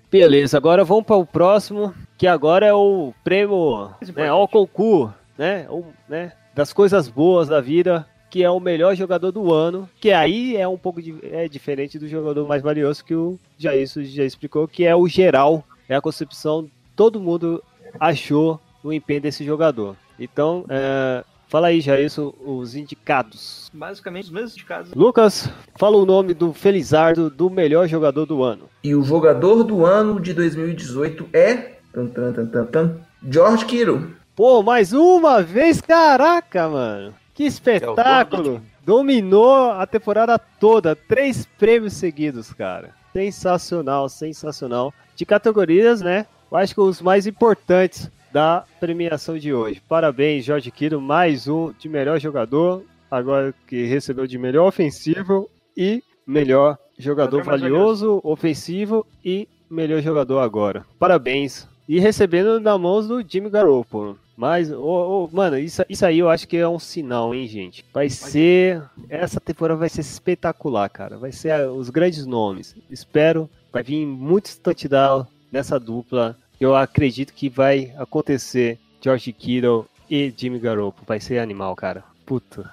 [0.10, 5.68] Beleza, agora vamos para o próximo, que agora é o prêmio, né, ao concurso, né,
[6.08, 10.56] né, das coisas boas da vida, que é o melhor jogador do ano, que aí
[10.56, 14.66] é um pouco di- é diferente do jogador mais valioso que o Jair já explicou,
[14.70, 17.64] que é o geral, é a concepção, todo mundo
[18.00, 19.96] achou no empenho desse jogador.
[20.20, 22.10] Então, é, fala aí, Jair,
[22.44, 23.70] os indicados.
[23.72, 24.94] Basicamente os mesmos indicados.
[24.94, 28.64] Lucas, fala o nome do Felizardo do melhor jogador do ano.
[28.84, 31.78] E o jogador do ano de 2018 é.
[31.94, 34.16] Tan, tan, tan, tan, tan, George Kittle.
[34.36, 37.14] Pô, mais uma vez, caraca, mano.
[37.34, 38.62] Que espetáculo.
[38.84, 42.92] Dominou a temporada toda, três prêmios seguidos, cara.
[43.14, 44.94] Sensacional, sensacional.
[45.16, 46.26] De categorias, né?
[46.50, 49.82] Eu acho que os mais importantes da premiação de hoje.
[49.88, 56.02] Parabéns, Jorge Kiro, mais um de melhor jogador, agora que recebeu de melhor ofensivo e
[56.26, 60.86] melhor jogador valioso, ofensivo e melhor jogador agora.
[60.98, 61.68] Parabéns.
[61.88, 64.18] E recebendo na mãos do Jimmy Garoppolo.
[64.38, 67.84] Mas, ô, ô, mano, isso, isso aí eu acho que é um sinal, hein, gente?
[67.94, 68.84] Vai ser.
[69.10, 71.18] Essa temporada vai ser espetacular, cara.
[71.18, 72.76] Vai ser os grandes nomes.
[72.90, 73.50] Espero.
[73.74, 76.38] Vai vir muitos touchdowns nessa dupla.
[76.60, 81.06] Eu acredito que vai acontecer George Kittle e Jimmy Garoppolo.
[81.06, 82.04] Vai ser animal, cara.
[82.26, 82.70] Puta.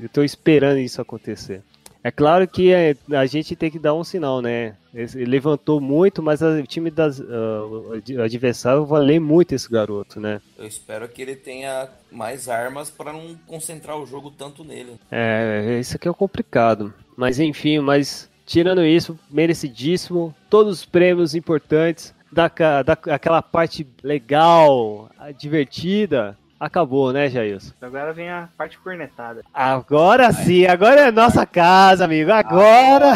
[0.00, 1.62] Eu tô esperando isso acontecer.
[2.06, 4.76] É claro que é, a gente tem que dar um sinal, né?
[4.94, 10.38] Ele levantou muito, mas o time das, ad- adversário vai ler muito esse garoto, né?
[10.58, 14.92] Eu espero que ele tenha mais armas pra não concentrar o jogo tanto nele.
[15.10, 16.92] É, isso aqui é complicado.
[17.16, 20.34] Mas enfim, mas tirando isso, merecidíssimo.
[20.48, 22.48] Todos os prêmios importantes, da,
[22.82, 27.72] da, aquela parte legal, divertida, acabou, né, Jailson?
[27.80, 29.42] Agora vem a parte cornetada.
[29.52, 32.32] Agora sim, agora é nossa casa, amigo.
[32.32, 33.14] Agora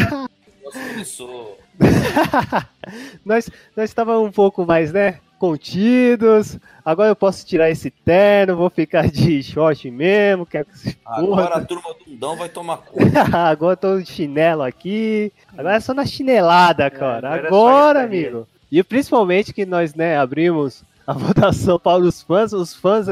[0.63, 1.59] Nossa, começou.
[3.25, 5.19] nós nós estávamos um pouco mais, né?
[5.39, 6.59] Contidos.
[6.83, 10.45] Agora eu posso tirar esse terno, vou ficar de short mesmo.
[10.45, 13.21] Quero que se Agora a turma do Dundão vai tomar conta.
[13.49, 15.31] agora eu tô de chinelo aqui.
[15.57, 17.29] Agora é só na chinelada, cara.
[17.29, 18.27] agora é Agora, gritaria.
[18.29, 18.47] amigo.
[18.71, 22.51] E principalmente que nós, né, abrimos a votação para os fãs.
[22.51, 23.07] Os fãs,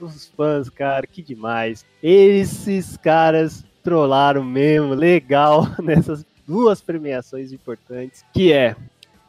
[0.00, 1.84] os fãs, cara, que demais.
[2.02, 8.74] Esses caras trollaram mesmo, legal, nessas duas premiações importantes, que é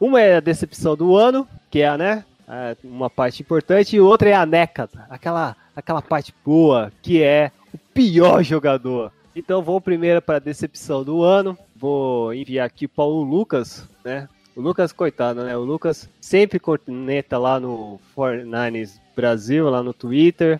[0.00, 1.46] uma é a decepção do ano,
[1.76, 6.34] que é, né, a- uma parte importante, e outra é a NECA, aquela, aquela parte
[6.44, 9.12] boa, que é o pior jogador.
[9.34, 14.26] Então vou primeiro para a decepção do ano, vou enviar aqui para o Lucas, né,
[14.56, 15.54] o Lucas, coitado, né?
[15.54, 20.58] O Lucas sempre corneta lá no 49ers Brasil, lá no Twitter.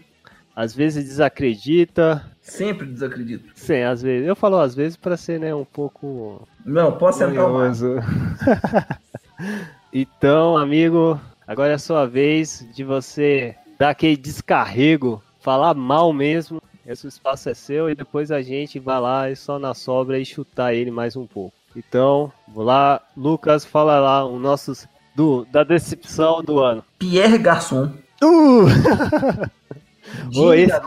[0.55, 2.23] Às vezes desacredita.
[2.43, 3.51] Sempre desacredito.
[3.55, 4.29] Sim, às vezes.
[4.29, 7.95] Eu falo às vezes para ser, né, um pouco Não, posso curioso.
[9.99, 16.61] então, amigo, agora é a sua vez de você dar aquele descarrego, falar mal mesmo.
[16.87, 20.25] Esse espaço é seu e depois a gente vai lá e só na sobra e
[20.27, 21.57] chutar ele mais um pouco.
[21.75, 26.85] Então, vou lá, Lucas, fala lá o nossos do da decepção do ano.
[26.99, 27.93] Pierre Garçon.
[28.23, 28.67] Uh!
[30.31, 30.81] Jimmy esse-.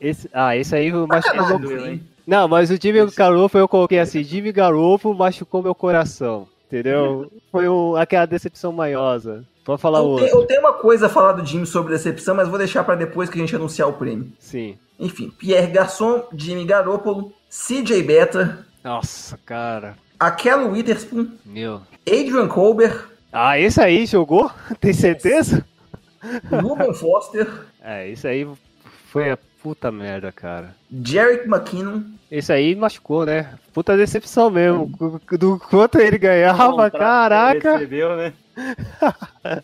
[0.00, 2.02] Esse, ah, esse aí machucou meu hein?
[2.26, 7.30] Não, mas o Jimmy Garoppolo eu coloquei assim, Jimmy Garoppolo machucou meu coração, entendeu?
[7.50, 9.44] Foi um, aquela decepção manhosa.
[9.64, 10.26] Pode falar Eu, outro.
[10.26, 13.30] eu tenho uma coisa a falar do Jimmy sobre decepção, mas vou deixar pra depois
[13.30, 14.30] que a gente anunciar o prêmio.
[14.38, 14.76] Sim.
[15.00, 19.96] Enfim, Pierre Garçon, Jimmy Garoppolo, CJ Better, Nossa, cara.
[20.20, 21.80] Aquelo Witherspoon, Meu.
[22.06, 24.50] Adrian Colbert, Ah, esse aí jogou?
[24.80, 25.64] Tem certeza?
[26.50, 27.46] Ruben Foster,
[27.82, 28.46] É, esse aí
[29.10, 30.74] foi a puta merda, cara.
[31.02, 33.54] Jarek McKinnon, Esse aí machucou, né?
[33.72, 34.86] Puta decepção mesmo.
[35.38, 37.72] Do quanto ele ganhava, caraca.
[37.74, 38.32] recebeu, né?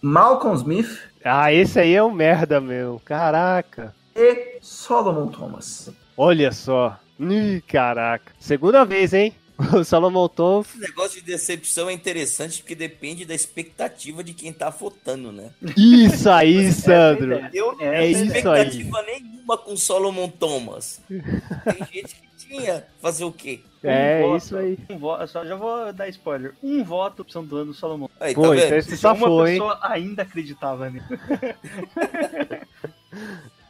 [0.00, 3.00] Malcolm Smith Ah, esse aí é um merda mesmo.
[3.04, 3.94] Caraca.
[4.16, 5.90] e Solomon Thomas.
[6.16, 6.98] Olha só.
[7.20, 8.32] Ih, caraca.
[8.38, 9.34] Segunda vez, hein?
[9.72, 10.62] O Salomão Tom.
[10.62, 15.50] Esse negócio de decepção é interessante porque depende da expectativa de quem tá votando, né?
[15.76, 17.34] Isso aí, Sandro.
[17.52, 18.62] Eu não É tenho isso aí.
[18.66, 21.00] expectativa nenhuma com Solomon Thomas.
[21.08, 22.84] Tem gente que tinha.
[23.00, 23.60] Fazer o quê?
[23.82, 24.78] É, voto, isso aí.
[24.90, 26.54] Um voto, só já vou dar spoiler.
[26.62, 28.10] Um voto, opção do ano do Salomão.
[28.18, 28.74] Aí, Pô, tá então vendo?
[28.78, 29.58] esse safou, uma hein?
[29.58, 31.04] pessoa ainda acreditava nele.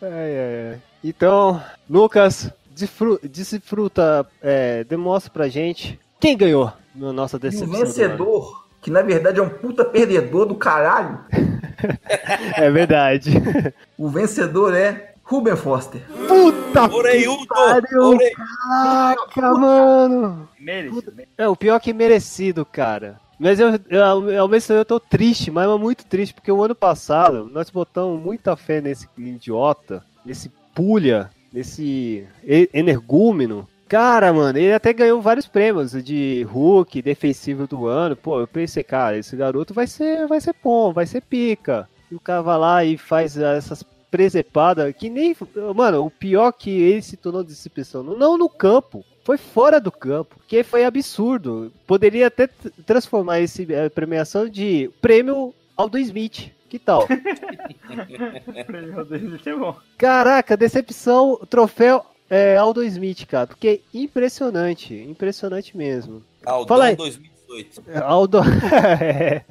[0.03, 0.82] Ai, ai, ai.
[1.03, 7.68] Então, Lucas, desfruta, é, demonstra pra gente quem ganhou na nossa E o decepção.
[7.75, 7.79] ano.
[7.87, 11.18] vencedor, que na verdade é um puta perdedor do caralho,
[12.57, 13.31] É verdade.
[13.99, 16.01] o vencedor é Ruben Foster.
[16.29, 17.39] Puta Oreiudo!
[17.41, 18.03] que pariu!
[18.03, 20.49] Orei- Caraca, mano!
[20.59, 21.12] Merecido.
[21.37, 23.18] É, o pior que merecido, cara.
[23.39, 24.05] Mas eu, eu,
[24.41, 27.68] ao mesmo tempo eu tô triste, mas é muito triste, porque o ano passado nós
[27.68, 32.26] botamos muita fé nesse idiota, nesse pulha, nesse
[32.72, 33.68] energúmeno.
[33.86, 38.16] Cara, mano, ele até ganhou vários prêmios de Hulk, defensivo do ano.
[38.16, 41.88] Pô, eu pensei, cara, esse garoto vai ser, vai ser bom, vai ser pica.
[42.11, 45.36] E o cara vai lá e faz essas presepadas que nem.
[45.76, 50.36] Mano, o pior que ele se tornou decepção, não no campo, foi fora do campo,
[50.48, 51.72] que foi absurdo.
[51.86, 52.48] Poderia até
[52.84, 56.53] transformar esse eh, premiação de prêmio Aldo Smith.
[56.69, 57.07] Que tal?
[58.55, 59.75] É.
[59.97, 63.47] Caraca, decepção, troféu é, Aldo Smith, cara.
[63.47, 66.23] Porque impressionante, impressionante mesmo.
[66.45, 66.97] Aldão Fala aí.
[66.97, 67.83] 2018.
[68.03, 68.41] Aldo.
[69.01, 69.45] É,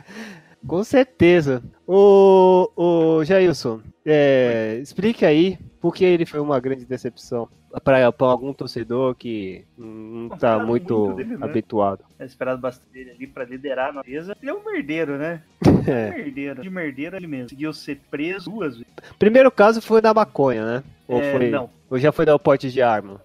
[0.68, 1.62] Com certeza.
[1.88, 7.48] O, o Jailson, é, explique aí por que ele foi uma grande decepção
[7.82, 11.46] para algum torcedor que não tá Falaram muito, muito dele, né?
[11.46, 12.04] habituado.
[12.20, 14.36] É esperado bastante dele ali pra liderar a mesa.
[14.42, 15.42] Ele é um merdeiro, né?
[15.86, 16.12] É.
[16.12, 16.62] Merdeiro.
[16.62, 17.44] De merdeiro ele mesmo.
[17.46, 18.94] Conseguiu ser preso duas vezes.
[19.20, 20.84] Primeiro caso foi da maconha, né?
[21.08, 21.70] Ou, É, foi, não.
[21.90, 23.20] ou já foi da porte de arma?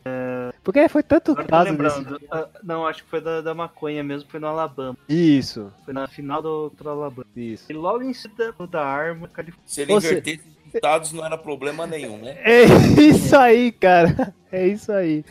[0.65, 2.19] Porque foi tanto Agora caso lembrando.
[2.19, 2.27] desse...
[2.33, 4.29] Ah, não, acho que foi da, da maconha mesmo.
[4.29, 4.97] Foi no Alabama.
[5.09, 7.25] Isso, Foi na final do, do Alabama.
[7.37, 7.71] isso.
[7.71, 9.63] E logo em seguida, o da arma, Califórnia.
[9.69, 12.37] Se ele Você- invertesse os resultados, não era problema nenhum, né?
[12.45, 12.65] É
[13.03, 14.35] isso aí, cara.
[14.53, 15.25] É isso aí.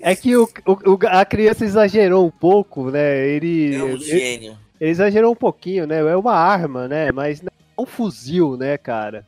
[0.00, 3.26] É que o, o- a criança exagerou um pouco, né?
[3.28, 4.56] Ele, É um gênio.
[4.80, 5.98] ele exagerou um pouquinho, né?
[6.00, 7.10] É uma arma, né?
[7.12, 9.26] Mas não é um fuzil, né, cara?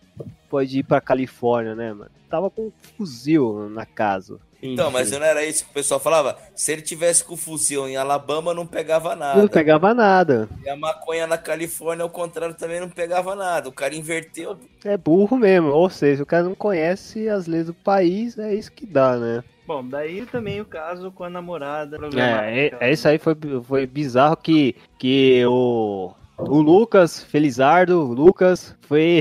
[0.49, 2.11] Pode ir pra Califórnia, né, mano?
[2.31, 4.39] Tava com um fuzil na casa.
[4.63, 6.37] Então, mas não era isso que o pessoal falava?
[6.55, 9.41] Se ele tivesse com fuzil em Alabama, não pegava nada.
[9.41, 10.49] não pegava nada.
[10.65, 13.69] E a maconha na Califórnia, ao contrário, também não pegava nada.
[13.69, 14.59] O cara inverteu.
[14.85, 15.69] É burro mesmo.
[15.69, 19.45] Ou seja, o cara não conhece as leis do país, é isso que dá, né?
[19.67, 21.99] Bom, daí também o caso com a namorada.
[22.17, 28.75] É, é, é isso aí foi, foi bizarro que, que o, o Lucas, Felizardo, Lucas,
[28.81, 29.21] foi.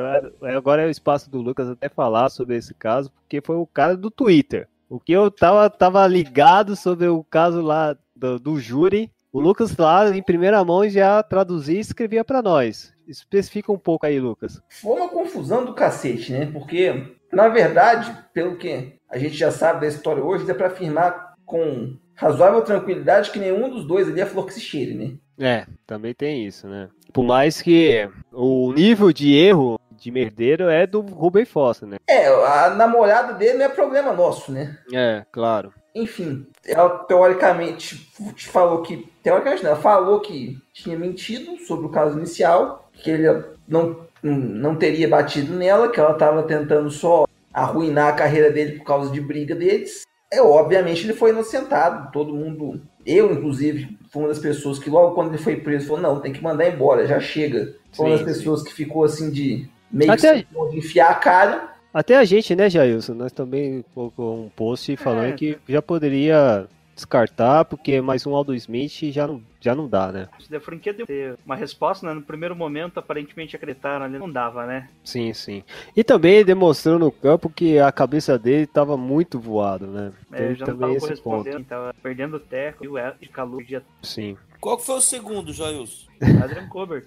[0.56, 3.96] Agora é o espaço do Lucas até falar sobre esse caso, porque foi o cara
[3.96, 4.68] do Twitter.
[4.88, 9.76] O que eu tava, tava ligado sobre o caso lá do, do júri, o Lucas
[9.76, 12.94] lá, em primeira mão, já traduzia e escrevia pra nós.
[13.06, 14.60] Especifica um pouco aí, Lucas.
[14.68, 16.46] Foi uma confusão do cacete, né?
[16.46, 21.34] Porque, na verdade, pelo que a gente já sabe da história hoje, dá pra afirmar
[21.44, 25.12] com razoável tranquilidade que nenhum dos dois ali é flor que se cheire, né?
[25.38, 26.88] É, também tem isso, né?
[27.12, 31.96] Por mais que o nível de erro de merdeiro é do Ruben Foster, né?
[32.08, 34.78] É, a namorada dele não é problema nosso, né?
[34.92, 35.72] É, claro.
[35.94, 39.10] Enfim, ela teoricamente te falou que.
[39.22, 44.76] Teoricamente não, ela falou que tinha mentido sobre o caso inicial, que ele não, não
[44.76, 49.20] teria batido nela, que ela estava tentando só arruinar a carreira dele por causa de
[49.20, 50.02] briga deles.
[50.30, 52.80] É, obviamente ele foi inocentado, todo mundo.
[53.04, 56.32] Eu, inclusive, fui uma das pessoas que logo quando ele foi preso falou: não, tem
[56.32, 57.74] que mandar embora, já chega.
[57.92, 58.38] Foi uma Sim, das sim.
[58.38, 61.74] pessoas que ficou assim de meio Até- de enfiar a cara.
[61.92, 63.14] Até a gente, né, Jailson?
[63.14, 65.32] Nós também colocou um post falando É.
[65.32, 70.28] que já poderia descartar, porque mais um Aldo Smith já não, já não dá, né?
[70.52, 71.06] A franquia deu
[71.46, 72.12] uma resposta, né?
[72.12, 74.88] No primeiro momento, aparentemente acreditaram ali, não dava, né?
[75.04, 75.62] Sim, sim.
[75.96, 80.12] E também demonstrou no campo que a cabeça dele estava muito voado, né?
[80.32, 81.36] É, Tem já não também tava esse ponto.
[81.44, 83.62] correspondendo, tava perdendo o teco, e o de calor
[84.02, 84.36] Sim.
[84.60, 86.07] Qual que foi o segundo, Jailson?
[86.42, 87.04] Adrian Colbert.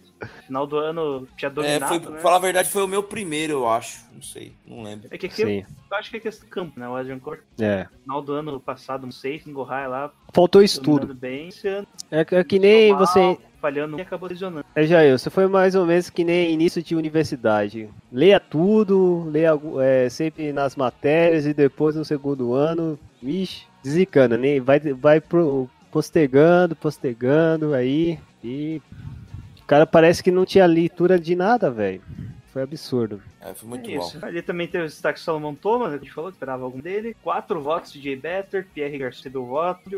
[0.47, 2.05] Final do ano tinha É, dominado, foi, né?
[2.05, 4.05] pra falar a verdade, foi o meu primeiro, eu acho.
[4.13, 5.07] Não sei, não lembro.
[5.11, 5.65] É que aqui Sim.
[5.91, 6.87] eu acho que é questão do campo, né?
[6.87, 7.43] O Adrian Colbert.
[7.59, 7.87] É.
[8.03, 11.13] Final do ano passado, um safe, em Gohai lá, Faltou estudo.
[11.13, 11.49] bem.
[11.49, 13.37] Esse ano, É, é que nem mal, você.
[13.59, 14.65] falhando e acabou lesionando.
[14.75, 17.89] É, Jair, você foi mais ou menos que nem início de universidade.
[18.11, 19.51] Leia tudo, leia
[19.81, 25.69] é, sempre nas matérias e depois no segundo ano, vixe, desicana, nem vai, vai pro-
[25.91, 28.81] postergando, postergando aí e
[29.61, 32.01] o cara parece que não tinha leitura de nada, velho.
[32.51, 33.21] Foi absurdo.
[33.39, 34.11] É, foi muito É bom.
[34.21, 37.15] Ali também teve o destaque Salomão Thomas, que a gente falou, esperava algum dele.
[37.23, 39.89] Quatro votos de Jay Better, Pierre Garcia deu voto,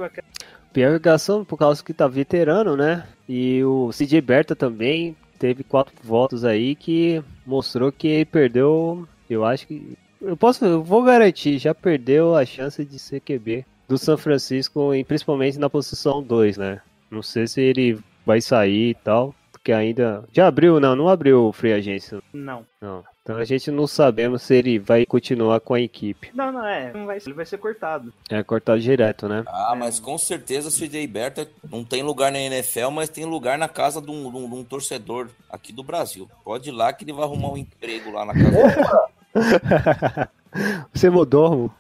[0.71, 3.07] Pierre Garçon, por causa que tá veterano, né?
[3.27, 9.07] E o CJ Berta também teve quatro votos aí que mostrou que ele perdeu.
[9.29, 9.97] Eu acho que.
[10.21, 10.63] Eu posso.
[10.63, 15.59] Eu vou garantir, já perdeu a chance de ser QB do São Francisco, e principalmente
[15.59, 16.81] na posição 2, né?
[17.11, 19.34] Não sei se ele vai sair e tal.
[19.51, 20.26] Porque ainda.
[20.34, 22.21] Já abriu, não, não abriu o Free Agência.
[22.34, 22.65] Não.
[22.82, 23.01] Não.
[23.21, 26.30] Então a gente não sabemos se ele vai continuar com a equipe.
[26.34, 26.91] Não, não é.
[26.91, 28.13] Não vai, ele vai ser cortado.
[28.30, 29.45] É cortado direto, né?
[29.47, 33.57] Ah, mas com certeza o CJ Berta não tem lugar na NFL, mas tem lugar
[33.57, 36.30] na casa de um, de um- de um torcedor aqui do Brasil.
[36.43, 38.76] Pode ir lá que ele vai arrumar um emprego lá na casa dele.
[40.93, 41.71] Você mudou,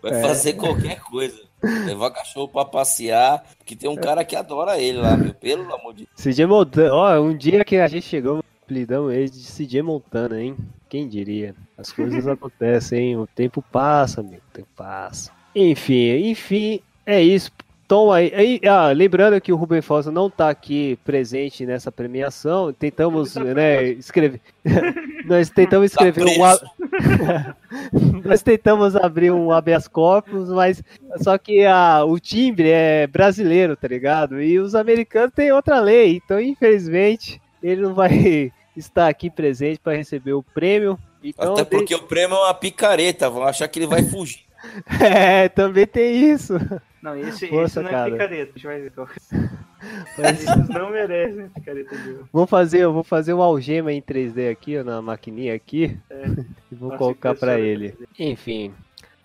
[0.00, 0.22] Vai É.
[0.22, 1.40] fazer qualquer coisa.
[1.62, 5.32] Levar cachorro pra passear, porque tem um cara que adora ele lá, meu.
[5.34, 6.34] Pelo amor de Deus.
[6.36, 10.56] CJ Montana, ó, um dia que a gente chegou, apelidamos ele de CJ Montana, hein?
[10.88, 11.54] Quem diria?
[11.78, 13.16] As coisas acontecem, hein?
[13.16, 15.30] O tempo passa, meu, o tempo passa.
[15.54, 17.50] Enfim, enfim, é isso.
[17.92, 18.32] Toma aí.
[18.34, 23.44] aí ah, lembrando que o Ruben Fossa não tá aqui presente nessa premiação, tentamos, tá
[23.44, 24.40] né, escrever.
[25.26, 26.81] Nós tentamos Tá escrever um.
[28.24, 30.82] Nós tentamos abrir um habeas corpus, mas
[31.22, 34.42] só que a, o timbre é brasileiro, tá ligado?
[34.42, 39.96] E os americanos têm outra lei, então infelizmente ele não vai estar aqui presente para
[39.96, 40.98] receber o prêmio.
[41.22, 44.40] Então, Até porque o prêmio é uma picareta, vão achar que ele vai fugir.
[45.00, 46.54] é, também tem isso.
[47.02, 48.08] Não, esse, Força, esse não cara.
[48.10, 48.52] é picareta.
[48.54, 49.08] A gente vai ver qual.
[50.16, 52.28] Mas Esses não merecem picareta de ouro.
[52.32, 56.24] vou fazer, eu vou fazer uma algema em 3D aqui, ó, na maquininha aqui, É.
[56.70, 57.94] e vou Nossa, colocar para ele.
[58.18, 58.72] Enfim,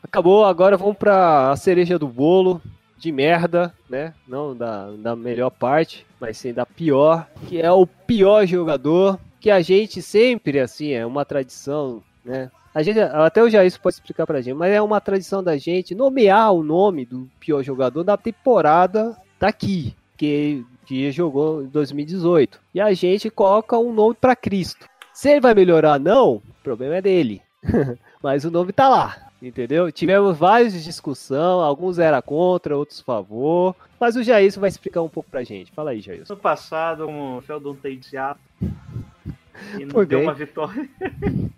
[0.04, 0.46] acabou.
[0.46, 2.62] Agora vamos pra a cereja do bolo
[2.98, 4.14] de merda, né?
[4.28, 9.52] Não da, da melhor parte, mas sim da pior, que é o pior jogador, que
[9.52, 12.50] a gente sempre, assim, é uma tradição, né?
[12.78, 15.96] A gente, até o Jair pode explicar pra gente, mas é uma tradição da gente
[15.96, 22.60] nomear o nome do pior jogador da temporada daqui, que, que jogou em 2018.
[22.76, 24.88] E a gente coloca um nome pra Cristo.
[25.12, 27.42] Se ele vai melhorar, não, o problema é dele.
[28.22, 29.92] Mas o nome tá lá, entendeu?
[29.92, 33.76] Tivemos várias discussões, alguns era contra, outros favor.
[34.00, 35.72] Mas o Jair vai explicar um pouco pra gente.
[35.72, 36.26] Fala aí, Jair.
[36.30, 38.40] No passado, o Feldon tem de Seattle.
[39.80, 40.28] E não Foi deu bem.
[40.28, 40.88] uma vitória.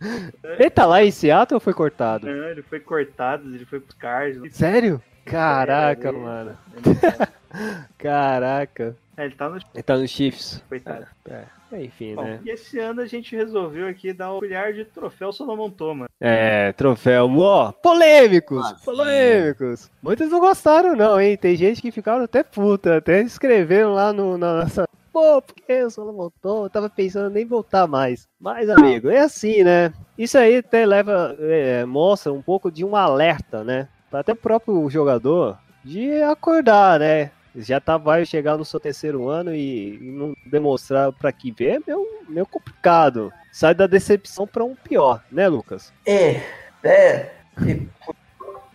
[0.58, 2.26] Ele tá lá em Seattle ou foi cortado?
[2.26, 4.54] Não, ele foi cortado, ele foi pros Cardinals.
[4.54, 5.02] Sério?
[5.24, 6.56] Caraca, É, mano.
[6.76, 6.96] Ele,
[7.98, 8.96] Caraca.
[9.16, 10.62] é, ele tá no Ele tá no Chiefs.
[10.68, 11.06] coitado.
[11.28, 11.44] É,
[11.82, 12.40] enfim, Bom, né?
[12.44, 16.08] e esse ano a gente resolveu aqui dar um colher de troféu Solomon Thomas.
[16.20, 17.28] É, troféu.
[17.38, 18.58] Ó, polêmicos!
[18.58, 18.80] Imagina.
[18.84, 19.90] Polêmicos!
[20.02, 21.36] Muitos não gostaram, não, hein?
[21.36, 24.86] Tem gente que ficaram até puta, até escreveram lá no, na nossa.
[25.16, 26.64] Pô, por que o Solomon voltou?
[26.64, 28.28] Eu tava pensando em nem voltar mais.
[28.38, 29.90] Mas, amigo, é assim, né?
[30.18, 31.34] Isso aí até leva.
[31.40, 33.88] é, mostra um pouco de um alerta, né?
[34.10, 37.30] Pra Até o próprio jogador de acordar, né?
[37.56, 41.76] Já tá, vai chegar no seu terceiro ano e, e não demonstrar pra que ver
[41.76, 43.32] é meio, meio complicado.
[43.50, 45.94] Sai da decepção pra um pior, né, Lucas?
[46.04, 46.42] É,
[46.84, 47.30] é.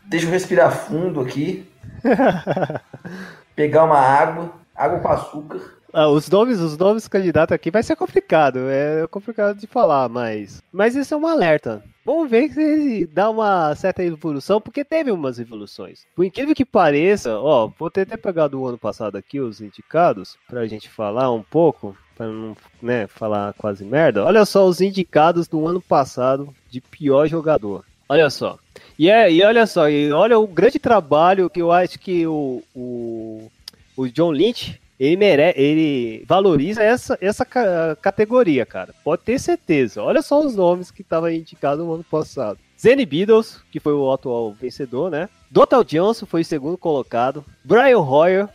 [0.06, 1.70] Deixa eu respirar fundo aqui.
[3.56, 5.81] Pegar uma água, água com açúcar.
[5.94, 10.64] Ah, os nomes, os nomes candidatos aqui vai ser complicado, é complicado de falar, mas,
[10.72, 11.84] mas isso é um alerta.
[12.06, 16.06] Vamos ver se dá uma certa evolução, porque teve umas evoluções.
[16.16, 20.38] Por incrível que pareça, ó, vou ter até pegado o ano passado aqui os indicados
[20.48, 24.24] pra gente falar um pouco, pra não, né, falar quase merda.
[24.24, 27.86] Olha só os indicados do ano passado de pior jogador.
[28.08, 28.58] Olha só.
[28.98, 32.64] E, é, e olha só, e olha o grande trabalho que eu acho que o,
[32.76, 33.52] o,
[33.96, 35.54] o John Lynch ele mere...
[35.56, 38.94] ele valoriza essa, essa ca- categoria, cara.
[39.04, 40.04] Pode ter certeza.
[40.04, 42.60] Olha só os nomes que estavam indicados no ano passado.
[42.80, 45.28] Zenny Beatles, que foi o atual vencedor, né?
[45.50, 47.44] Dotal Johnson foi o segundo colocado.
[47.64, 48.48] Brian Hoyer,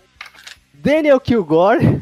[0.73, 2.01] Daniel Kilgore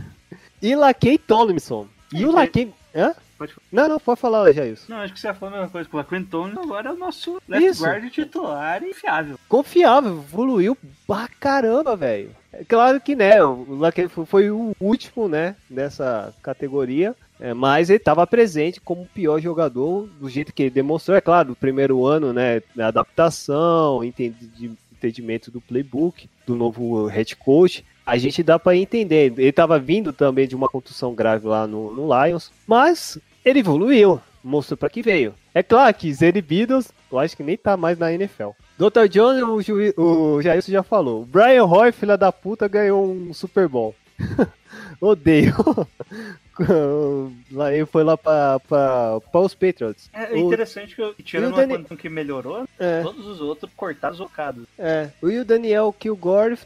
[0.60, 1.86] e Lakey Tomlinson.
[2.12, 2.72] E o Lakey...
[2.94, 3.14] Hã?
[3.36, 3.52] Pode.
[3.72, 4.84] Não, não, pode falar, Jailson.
[4.88, 5.88] Não, acho que você ia falar a mesma coisa.
[5.92, 7.82] O Quentin agora é o nosso left Isso.
[7.82, 9.38] guard titular e fiável.
[9.48, 10.76] confiável, evoluiu
[11.06, 12.30] pra caramba, velho.
[12.60, 17.96] É claro que, né, o Lucky foi- o último, né, dessa categoria, é, mas ele
[17.98, 21.16] estava presente como o pior jogador do jeito que ele demonstrou.
[21.16, 27.34] É claro, no primeiro ano, né, da adaptação, entendi- entendimento do playbook, do novo head
[27.36, 29.32] coach, a gente dá pra entender.
[29.36, 34.20] Ele estava vindo também de uma contusão grave lá no, no Lions, mas ele evoluiu,
[34.42, 35.34] mostrou pra que veio.
[35.52, 38.50] É claro que Zane Beatles, eu acho que nem tá mais na NFL.
[38.78, 39.06] Dr.
[39.08, 41.24] Jones, o, juiz, o Jailson já falou.
[41.24, 43.94] Brian Roy, filha da puta, ganhou um Super Bowl.
[45.00, 45.54] Odeio.
[47.52, 48.60] lá, ele foi lá pra
[49.34, 50.08] os Patriots.
[50.12, 53.70] É O- interessante que, eu- tirando o uma Dani- que melhorou, É, todos os outros
[53.76, 54.64] cortaram zocados.
[54.78, 55.08] é.
[55.22, 56.58] E o Daniel Kilgore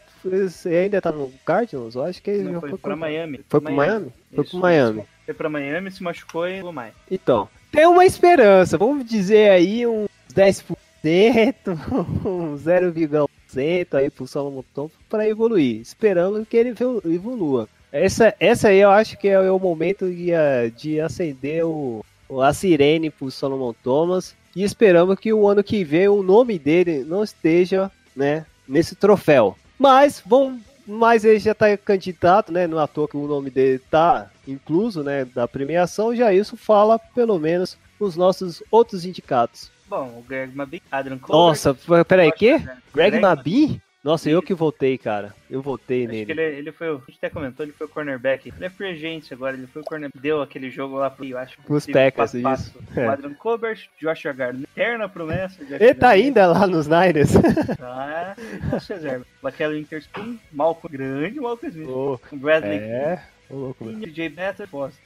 [0.67, 1.95] ainda tá no Cardinals?
[1.95, 3.41] Eu acho que ele Não, foi, foi, pra pro- Miami.
[3.49, 4.13] Foi pro Miami?
[4.35, 5.03] Foi Isso, pro Miami.
[5.25, 6.93] Foi pra Miami, se machucou e mais.
[7.11, 10.77] Então, tem uma esperança, vamos dizer aí uns 10%, um
[11.09, 15.81] 0,1% aí pro Solomon Thompson para evoluir.
[15.81, 17.69] Esperamos que ele evolu- evolua.
[17.91, 22.05] Essa, essa aí eu acho que é o momento de, ah, de acender o,
[22.43, 27.03] a sirene pro Solomon Thomas e esperamos que o ano que vem o nome dele
[27.05, 29.57] não esteja, né, nesse troféu.
[29.79, 32.67] Mas vamos mas ele já tá candidato, né?
[32.67, 35.27] Não é à toa que o nome dele tá incluso, né?
[35.27, 39.71] Da premiação, já isso fala, pelo menos, os nossos outros indicados.
[39.89, 41.37] Bom, o Greg Mabin, Adrian Colbert.
[41.49, 41.77] Nossa,
[42.07, 42.59] peraí, que?
[42.59, 43.81] Greg Greg Mabin?
[44.05, 45.35] Nossa, eu que votei, cara.
[45.51, 46.33] Eu votei Acho que nele.
[46.33, 46.97] ele, é- ele foi o.
[46.97, 48.53] A gente até comentou, ele foi o cornerback.
[48.57, 50.23] Ele é free agent agora, ele foi o cornerback.
[50.23, 51.57] Deu aquele jogo lá pro, eu acho.
[51.57, 52.79] Teve Packers, passo a passo.
[52.79, 53.01] isso.
[53.01, 53.07] É.
[53.09, 55.57] Adrian Colbert, Joshua Gardner, eterna promessa.
[55.69, 57.33] Ele tá ainda lá nos Niners.
[57.81, 58.37] Ah,
[58.73, 59.27] nossa reserva.
[59.43, 61.89] Aquela Interspoon, Malcolm grande, Malcolm Smith.
[61.89, 63.21] Ô, Bradley é,
[63.51, 63.99] ô louco, mano.
[64.01, 65.03] DJ Better, Foster.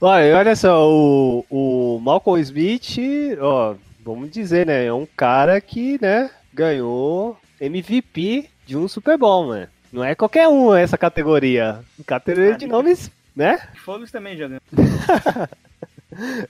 [0.00, 2.98] Olha, olha só, o, o Malcolm Smith,
[3.40, 4.84] ó, vamos dizer, né?
[4.84, 9.68] É um cara que, né, ganhou MVP de um Super Bowl, né?
[9.92, 11.80] Não é qualquer um essa categoria.
[12.06, 13.58] Categoria de nomes, né?
[13.84, 14.62] Fogos também jogando.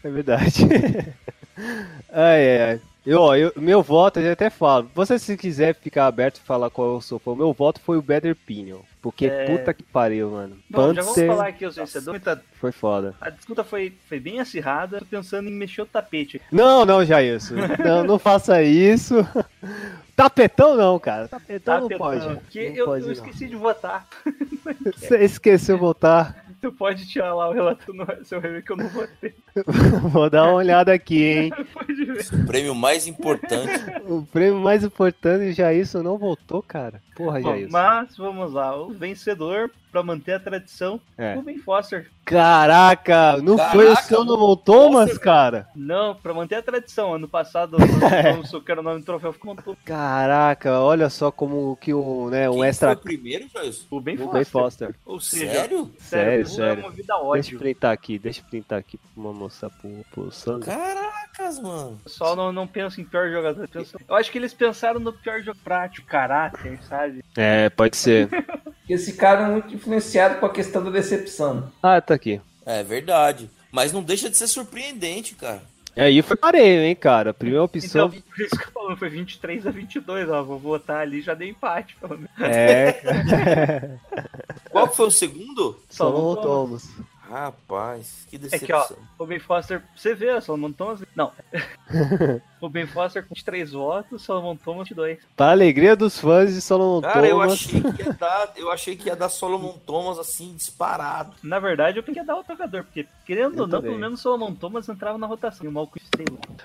[0.04, 0.62] É verdade.
[2.12, 2.80] ai, ai, ai.
[3.06, 4.90] Eu, ó, eu- meu voto, eu até falo.
[4.94, 8.02] Você, se quiser ficar aberto e falar qual eu sou, o meu voto foi o
[8.02, 8.80] Better Pinion.
[9.00, 9.44] Porque É.
[9.44, 10.56] puta que pariu, mano.
[10.68, 12.22] Bom, já vamos Panther falar aqui os vencedores.
[12.54, 13.14] Foi foda.
[13.20, 14.98] A disputa foi, foi bem acirrada.
[14.98, 16.42] Tô pensando em mexer o tapete.
[16.50, 17.54] Não, não, Jailson.
[17.84, 19.14] Não, não faça isso.
[20.16, 21.28] Tapetão não, cara.
[21.28, 22.34] Tapetão não Tapetão, pode.
[22.40, 23.12] Porque Não eu, pode, eu não.
[23.12, 24.08] esqueci de votar.
[24.96, 26.45] Você esqueceu votar.
[26.66, 29.32] Tu pode tirar lá o relato no seu review que eu não votei.
[30.10, 31.52] Vou dar uma olhada aqui, hein?
[31.72, 32.26] Pode ver.
[32.42, 33.84] O prêmio mais importante.
[34.04, 37.00] O prêmio mais importante, Jailson não votou, cara.
[37.14, 37.70] Porra, Bom, Jailson.
[37.72, 38.76] mas vamos lá.
[38.76, 41.36] O vencedor, pra manter a tradição, É.
[41.38, 42.10] o Ben Foster.
[42.24, 45.68] Caraca, não Caraca, foi o Solomon Thomas, Foster, cara?
[45.76, 47.14] Não, pra manter a tradição.
[47.14, 47.76] Ano passado,
[48.52, 52.28] o que era o nome do troféu, ficou todo Caraca, olha só como que o,
[52.28, 52.88] né, um Quem extra...
[52.88, 53.86] foi o primeiro, Joyce?
[53.90, 54.34] o Ben O Foster.
[54.34, 54.94] Ben Foster.
[55.06, 55.90] Ou seja, Sério?
[55.98, 56.82] Sério, sério, sério.
[56.82, 60.30] é uma vida Deixa eu printar aqui, deixa eu printar aqui pra mostrar pro, pro
[60.32, 60.66] Sandro.
[60.66, 61.92] Caracas, mano.
[62.00, 63.68] O pessoal não, não pensa em pior jogador.
[63.68, 67.24] pensa- Eu acho que eles pensaram no pior jogo prático, caráter, sabe?
[67.36, 68.28] É, pode ser.
[68.88, 71.72] Esse cara é muito influenciado com a questão da decepção.
[71.82, 72.40] ah, tá aqui.
[72.64, 73.50] É verdade.
[73.72, 75.60] Mas não deixa de ser surpreendente, cara.
[75.96, 77.32] Aí foi pareio, hein, cara.
[77.32, 78.08] Primeira opção.
[78.08, 80.42] Então, por isso que eu falo, foi 23 a 22, ó.
[80.42, 82.30] Vou votar ali, já dei empate, pelo menos.
[82.38, 83.98] É.
[84.70, 85.80] Qual que foi o segundo?
[85.88, 86.90] Solomon Solomon Thomas.
[87.28, 88.66] Rapaz, que É decepção.
[88.66, 88.72] que,
[89.18, 91.02] ó, o Ben Foster, você vê, o Solomon Thomas.
[91.14, 91.32] Não.
[92.60, 95.18] o Ben Foster com 3 votos, o Solomon Thomas de 2.
[95.36, 97.52] Para a alegria dos fãs de Solomon Cara, eu Thomas.
[97.52, 101.32] achei que ia dar, eu achei que ia dar Solomon Thomas assim disparado.
[101.42, 103.90] Na verdade, eu queria dar outro jogador, porque, querendo Eu ou não, também.
[103.90, 105.64] pelo menos o Solomon Thomas entrava na rotação.
[105.64, 106.00] E o Malcolm.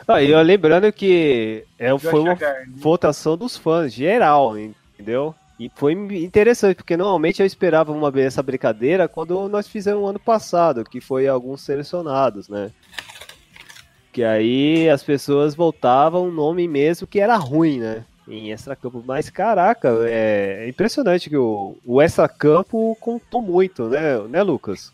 [0.07, 2.70] Ah, e eu lembrando que é, foi uma Garnett.
[2.76, 5.34] votação dos fãs, geral, entendeu?
[5.62, 10.84] E foi interessante, porque normalmente eu esperava uma essa brincadeira quando nós fizemos ano passado,
[10.84, 12.72] que foi alguns selecionados, né?
[14.12, 18.03] Que aí as pessoas voltavam um nome mesmo que era ruim, né?
[18.28, 19.03] Em extracampo.
[19.05, 24.91] Mas caraca, é, é impressionante que o, o extracampo contou muito, né, né, Lucas?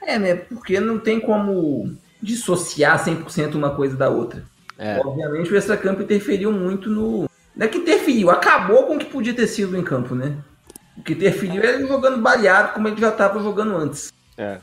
[0.00, 0.36] É, né?
[0.36, 4.42] Porque não tem como dissociar 100% uma coisa da outra.
[4.78, 4.98] É.
[5.04, 7.28] Obviamente o extracampo interferiu muito no.
[7.56, 10.36] Não é que interferiu, acabou com o que podia ter sido em campo, né?
[10.96, 14.12] O que interferiu é ele jogando baleado como ele já estava jogando antes.
[14.36, 14.60] É.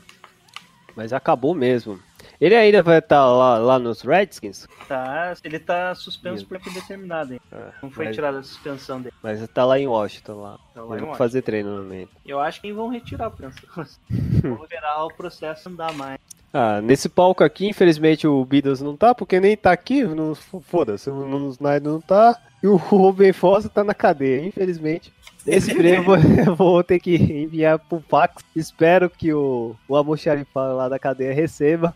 [0.94, 1.98] Mas acabou mesmo.
[2.40, 6.46] Ele ainda vai estar lá, lá nos Redskins, Tá, ele tá suspenso Isso.
[6.46, 7.40] por tempo determinado, hein?
[7.50, 9.14] É, Não foi mas, tirada a suspensão dele.
[9.22, 10.58] mas tá lá em Washington lá.
[10.74, 11.14] Tá lá Washington.
[11.14, 12.10] fazer treinamento.
[12.26, 14.00] Eu acho que vão retirar a suspensão.
[14.42, 16.18] Vamos esperar o processo andar mais.
[16.56, 21.10] Ah, nesse palco aqui, infelizmente o Beatles não tá, porque nem tá aqui, não, foda-se,
[21.10, 25.12] o o Snyder não tá, e o Ruben Fossa tá na cadeia, infelizmente.
[25.44, 26.14] Esse prêmio
[26.46, 28.44] eu vou ter que enviar pro Pax.
[28.54, 31.92] Espero que o, o almoxarifado lá da cadeia receba.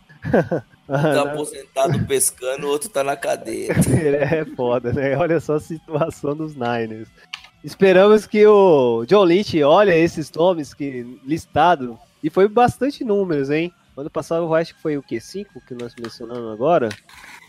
[0.89, 3.71] Tá aposentado pescando, o outro tá na cadeia.
[3.71, 5.17] É foda, né?
[5.17, 7.09] Olha só a situação dos Niners.
[7.63, 13.73] Esperamos que o John Lynch olhe esses nomes que listado e foi bastante números, hein?
[13.99, 16.89] Ano passado eu acho que foi o que cinco que nós mencionamos agora.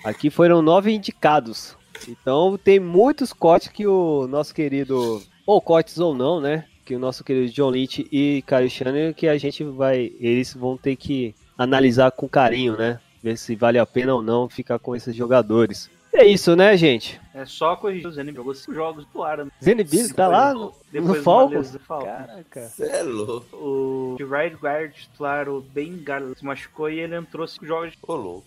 [0.04, 1.78] Aqui foram nove indicados.
[2.08, 6.66] Então tem muitos cortes que o nosso querido ou cortes ou não, né?
[6.84, 10.76] Que o nosso querido John Lynch e Kyle Shannon que a gente vai, eles vão
[10.76, 13.00] ter que analisar com carinho, né?
[13.22, 15.88] Ver se vale a pena ou não ficar com esses jogadores.
[16.14, 17.20] É isso, né, gente?
[17.34, 18.07] É só corrigir.
[18.07, 19.38] O Zenit jogou 5 jogos do ar.
[19.38, 19.51] né?
[19.64, 21.78] Zenibir tá lá no, no Falcons?
[21.88, 22.62] Caraca.
[22.68, 23.55] Cê é louco.
[23.55, 27.93] O de right guard titular, o Ben Garland, se machucou e ele entrou 5 jogos.
[28.01, 28.43] Ô, louco.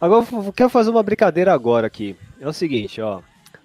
[0.00, 2.16] Agora eu quero fazer uma brincadeira agora aqui.
[2.40, 3.20] É o seguinte, ó.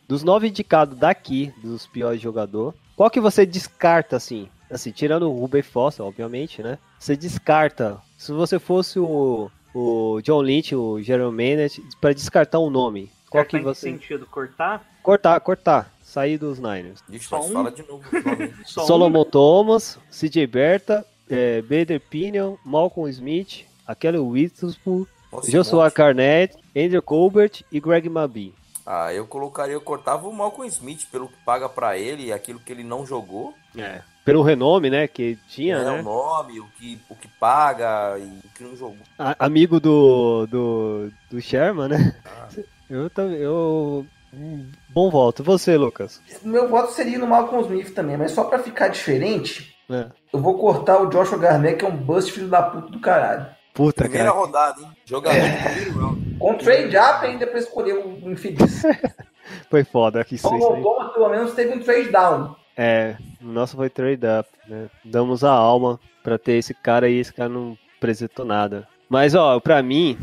[0.08, 4.48] Dos nove indicados daqui, dos piores jogadores, qual que você descarta, assim?
[4.70, 6.78] Assim, tirando o Ruben Foster, obviamente, né?
[7.00, 7.98] Você descarta.
[8.18, 13.46] Se você fosse o, o John Lynch, o Jeremy Manet, pra descartar um nome, qual
[13.46, 13.92] que você...
[13.92, 14.26] sentido?
[14.26, 14.84] Cortar?
[15.04, 15.94] Cortar, cortar.
[16.04, 17.04] Sair dos Niners.
[17.08, 17.54] Deixa Só mas um?
[17.54, 18.66] fala de novo um?
[18.66, 25.06] Solomon Thomas, CJ Berta, é, Bader Pinion, Malcolm Smith, aquele Witherspoon,
[25.48, 25.94] Joshua monte.
[25.94, 28.54] Carnett, Andrew Colbert e Greg Mabi.
[28.86, 32.60] Ah, eu colocaria, eu cortava o Malcolm Smith pelo que paga pra ele e aquilo
[32.60, 33.54] que ele não jogou.
[33.78, 34.02] É.
[34.26, 36.00] Pelo renome, né, que tinha, é, né?
[36.00, 38.98] o nome, o que, o que paga e o que não jogou.
[39.18, 42.16] A- amigo do, do, do Sherman, né?
[42.90, 44.06] Eu também, eu...
[44.34, 45.44] hum, Bom voto.
[45.44, 46.22] Você, Lucas?
[46.44, 50.08] Meu voto seria no Malcolm Smith também, mas só pra ficar diferente, É.
[50.34, 53.46] eu vou cortar o Joshua Garnett, que é um bust filho da puta do caralho.
[53.74, 54.38] Puta, Primeira cara.
[54.40, 54.88] rodada, hein?
[55.06, 56.36] Jogador primeiro round.
[56.40, 58.82] Com trade up ainda pra escolher o infeliz.
[59.70, 60.26] Foi foda.
[60.30, 60.82] Então, isso o.
[60.82, 62.56] Thomas pelo menos teve um trade down.
[62.76, 64.88] É, o nosso foi trade up, né?
[65.04, 68.88] Damos a alma pra ter esse cara aí, esse cara não apresentou nada.
[69.10, 70.18] Mas, ó, pra mim,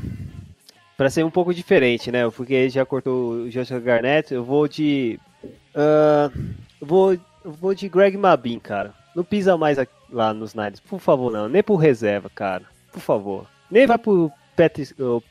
[0.97, 2.29] pra ser um pouco diferente, né?
[2.31, 5.19] Porque ele já cortou o Joshua Garnett, eu vou de.
[6.81, 8.95] eu vou, eu vou de Greg Mabin, cara.
[9.15, 11.49] Não pisa mais aqui- lá nos Niners, por favor, não.
[11.49, 12.65] Nem por reserva, cara.
[12.93, 13.47] Por favor.
[13.71, 15.23] Nem vai pro Pet, o,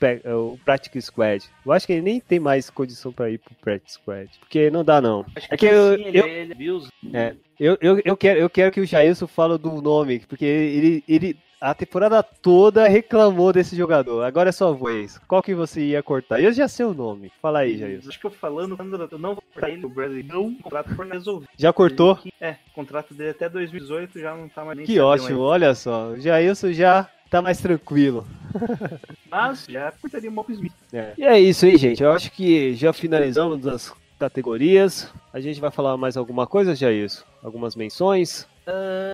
[0.52, 1.46] o Practice Squad.
[1.66, 4.30] Eu acho que ele nem tem mais condição pra ir pro Practice Squad.
[4.40, 5.26] Porque não dá, não.
[5.36, 6.90] Acho É que eu, sim, ele, eu, ele Bills.
[7.14, 11.04] é, eu, eu, eu, quero, eu quero que o Jailson fale do nome, porque ele,
[11.08, 14.24] ele a temporada toda reclamou desse jogador.
[14.24, 15.18] Agora é sua vez.
[15.28, 16.42] Qual que você ia cortar?
[16.42, 17.32] Eu já sei o nome.
[17.42, 18.10] Fala aí, Jailson.
[18.10, 18.78] Acho que eu falando,
[19.12, 21.50] eu não vou cortar ele, o o contrato foi resolvido.
[21.58, 22.20] Já cortou?
[22.40, 26.10] É, o contrato dele até 2018 já não tá mais nem Que ótimo, olha só.
[26.10, 28.26] O Jailson já tá mais tranquilo.
[29.30, 30.74] Mas já cortaria o Malcolm Smith.
[30.94, 31.14] É.
[31.18, 32.04] E é isso aí, gente.
[32.04, 35.12] Eu acho que já finalizamos as categorias.
[35.34, 37.24] A gente vai falar mais alguma coisa, Jailson?
[37.44, 38.48] Algumas menções?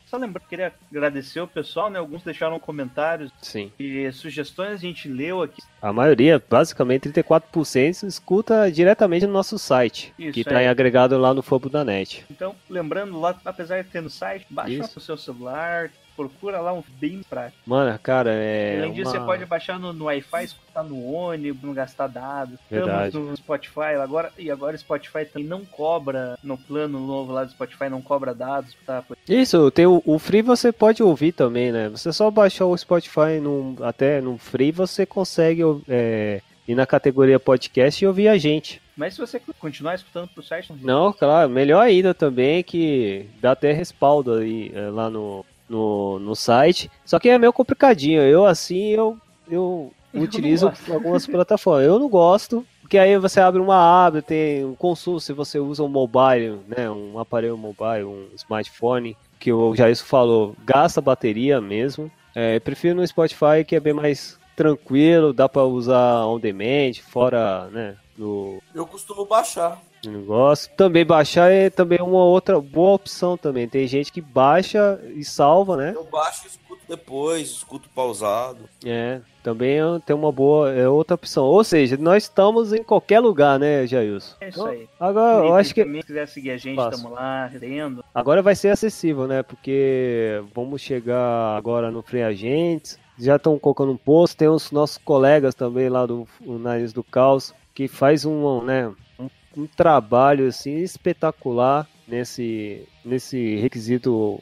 [0.06, 2.00] Só lembrando, queria agradecer o pessoal, né?
[2.00, 3.72] Alguns deixaram comentários Sim.
[3.80, 5.62] e sugestões, a gente leu aqui.
[5.82, 10.68] A maioria, basicamente 34%, escuta diretamente no nosso site, Isso, que está é.
[10.68, 12.26] agregado lá no Fobo da Net.
[12.30, 14.92] Então, lembrando lá, apesar de ter no site, baixa Isso.
[14.96, 15.92] no seu celular,
[16.30, 17.62] procura lá um bem prático.
[17.66, 18.78] Mano, cara, é.
[18.80, 22.60] Além disso, uma- você pode baixar no, no Wi-Fi, escutar no ônibus, não gastar dados.
[22.70, 23.08] Verdade.
[23.08, 27.44] Estamos no Spotify agora, e agora o Spotify também não cobra, no plano novo lá
[27.44, 28.76] do Spotify, não cobra dados.
[28.86, 29.04] Tá?
[29.28, 31.90] Isso, tem o, o Free você pode ouvir também, né?
[31.90, 37.40] Você só baixar o Spotify num, até no Free, você consegue é, ir na categoria
[37.40, 38.82] podcast e ouvir a gente.
[38.96, 43.72] Mas se você continuar escutando pro site, Não, claro, melhor ainda também que dá até
[43.72, 46.92] respaldo aí é, lá no, no, no site.
[47.06, 48.22] Só que é meio complicadinho.
[48.22, 49.18] Eu assim, eu,
[49.50, 51.86] eu Eu utilizo algumas plataformas.
[51.88, 55.82] Eu não gosto, porque aí você abre uma aba, tem um consumo se você usa
[55.82, 56.90] um mobile, né?
[56.90, 62.12] Um aparelho mobile, um smartphone, que o Jair falou, gasta bateria mesmo.
[62.36, 67.68] É, prefiro no Spotify que é bem mais tranquilo, dá pra usar on demand, fora,
[67.72, 67.96] né?
[68.18, 69.82] No, Eu costumo baixar.
[70.10, 70.72] Negócio.
[70.76, 73.68] Também baixar é também uma outra boa opção também.
[73.68, 75.94] Tem gente que baixa e salva, né?
[75.96, 78.60] Eu baixo e escuto depois, escuto pausado.
[78.86, 81.46] É, também é- tem uma boa, é outra opção.
[81.46, 84.36] Ou seja, nós estamos em qualquer lugar, né, Jailson?
[84.42, 84.90] é isso aí.
[85.00, 88.04] Agora, eu acho que também, se quiser seguir a gente, estamos lá, lendo.
[88.14, 89.44] agora vai ser acessível, né?
[89.44, 93.00] Porque vamos chegar agora no Free Agents.
[93.20, 94.36] Já estão colocando um post.
[94.36, 99.30] Tem os nossos colegas também lá do Nariz do Caos que faz um, né, um,
[99.56, 104.42] um trabalho assim espetacular nesse nesse requisito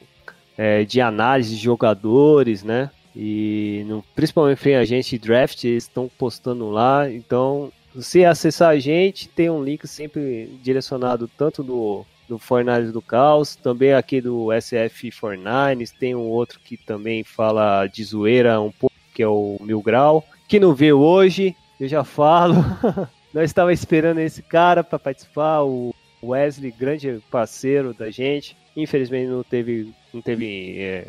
[0.56, 2.90] é, de análise de jogadores, né?
[3.14, 7.10] E no, principalmente Free Agent e Draft eles estão postando lá.
[7.10, 13.02] Então, se acessar a gente, tem um link sempre direcionado tanto do do Fortnite do
[13.02, 18.70] Caos, também aqui do SF Fortnite, tem um outro que também fala de zoeira um
[18.70, 22.54] pouco, que é o Mil Grau, que não veio hoje, eu já falo.
[23.32, 28.56] Nós estava esperando esse cara para participar, o Wesley, grande parceiro da gente.
[28.76, 31.08] Infelizmente não teve, não teve é,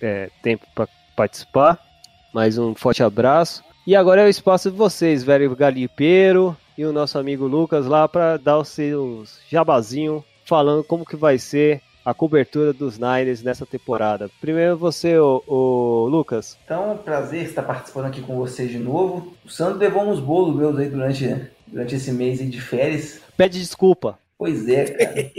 [0.00, 1.78] é, tempo para participar,
[2.32, 3.62] mas um forte abraço.
[3.86, 8.08] E agora é o espaço de vocês, velho Galipeiro e o nosso amigo Lucas lá
[8.08, 13.64] para dar os seus jabazinho falando como que vai ser a cobertura dos Niners nessa
[13.64, 14.30] temporada.
[14.40, 16.58] Primeiro você, o, o Lucas.
[16.64, 19.34] Então, é um prazer estar participando aqui com vocês de novo.
[19.44, 23.20] O Sandro levou uns bolos meus aí durante, durante esse mês aí de férias.
[23.36, 24.18] Pede desculpa.
[24.36, 25.32] Pois é, cara.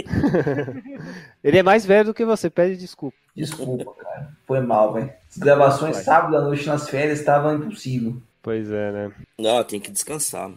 [1.43, 3.17] Ele é mais velho do que você, pede desculpa.
[3.35, 4.29] Desculpa, cara.
[4.47, 5.11] Foi mal, velho.
[5.29, 8.15] As gravações sábado à noite nas férias estavam impossível.
[8.41, 9.11] Pois é, né?
[9.37, 10.51] Não, tem que descansar.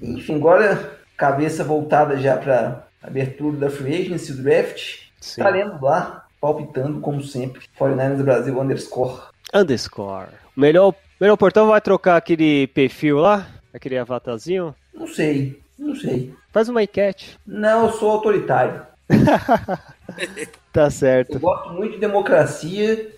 [0.00, 5.02] Enfim, agora cabeça voltada já para abertura da Free Agency, o draft.
[5.22, 5.40] Sim.
[5.40, 7.62] Estaremos lá, palpitando, como sempre.
[7.78, 9.20] 49ers Brasil underscore.
[9.54, 10.26] Underscore.
[10.56, 13.46] O melhor, melhor portão vai trocar aquele perfil lá?
[13.72, 14.74] Aquele avatarzinho?
[14.92, 16.34] Não sei, não sei.
[16.52, 17.38] Faz uma enquete.
[17.46, 18.82] Não, eu sou autoritário.
[20.72, 21.38] Tá Eu certo.
[21.38, 23.10] gosto muito de democracia.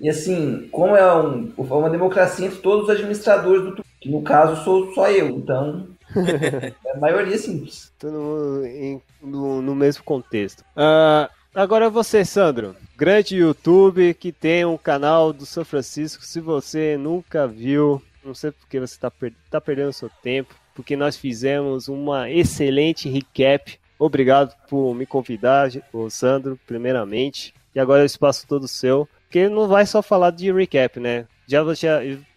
[0.00, 4.10] E assim, como é um, é uma democracia entre todos os administradores do Twitter, que
[4.10, 7.92] no caso sou só eu, então é a maioria simples.
[7.98, 10.62] Todo mundo em- no, no mesmo contexto.
[10.76, 11.28] Ah,
[11.58, 12.76] agora você, Sandro.
[12.96, 16.24] Grande YouTube que tem um canal do São Francisco.
[16.24, 19.12] Se você nunca viu, não sei porque você está
[19.50, 23.78] tá perdendo seu tempo, porque nós fizemos uma excelente recap.
[23.98, 27.52] Obrigado por me convidar, o Sandro, primeiramente.
[27.74, 29.08] E agora o espaço todo seu.
[29.22, 31.26] Porque não vai só falar de recap, né?
[31.46, 31.62] Já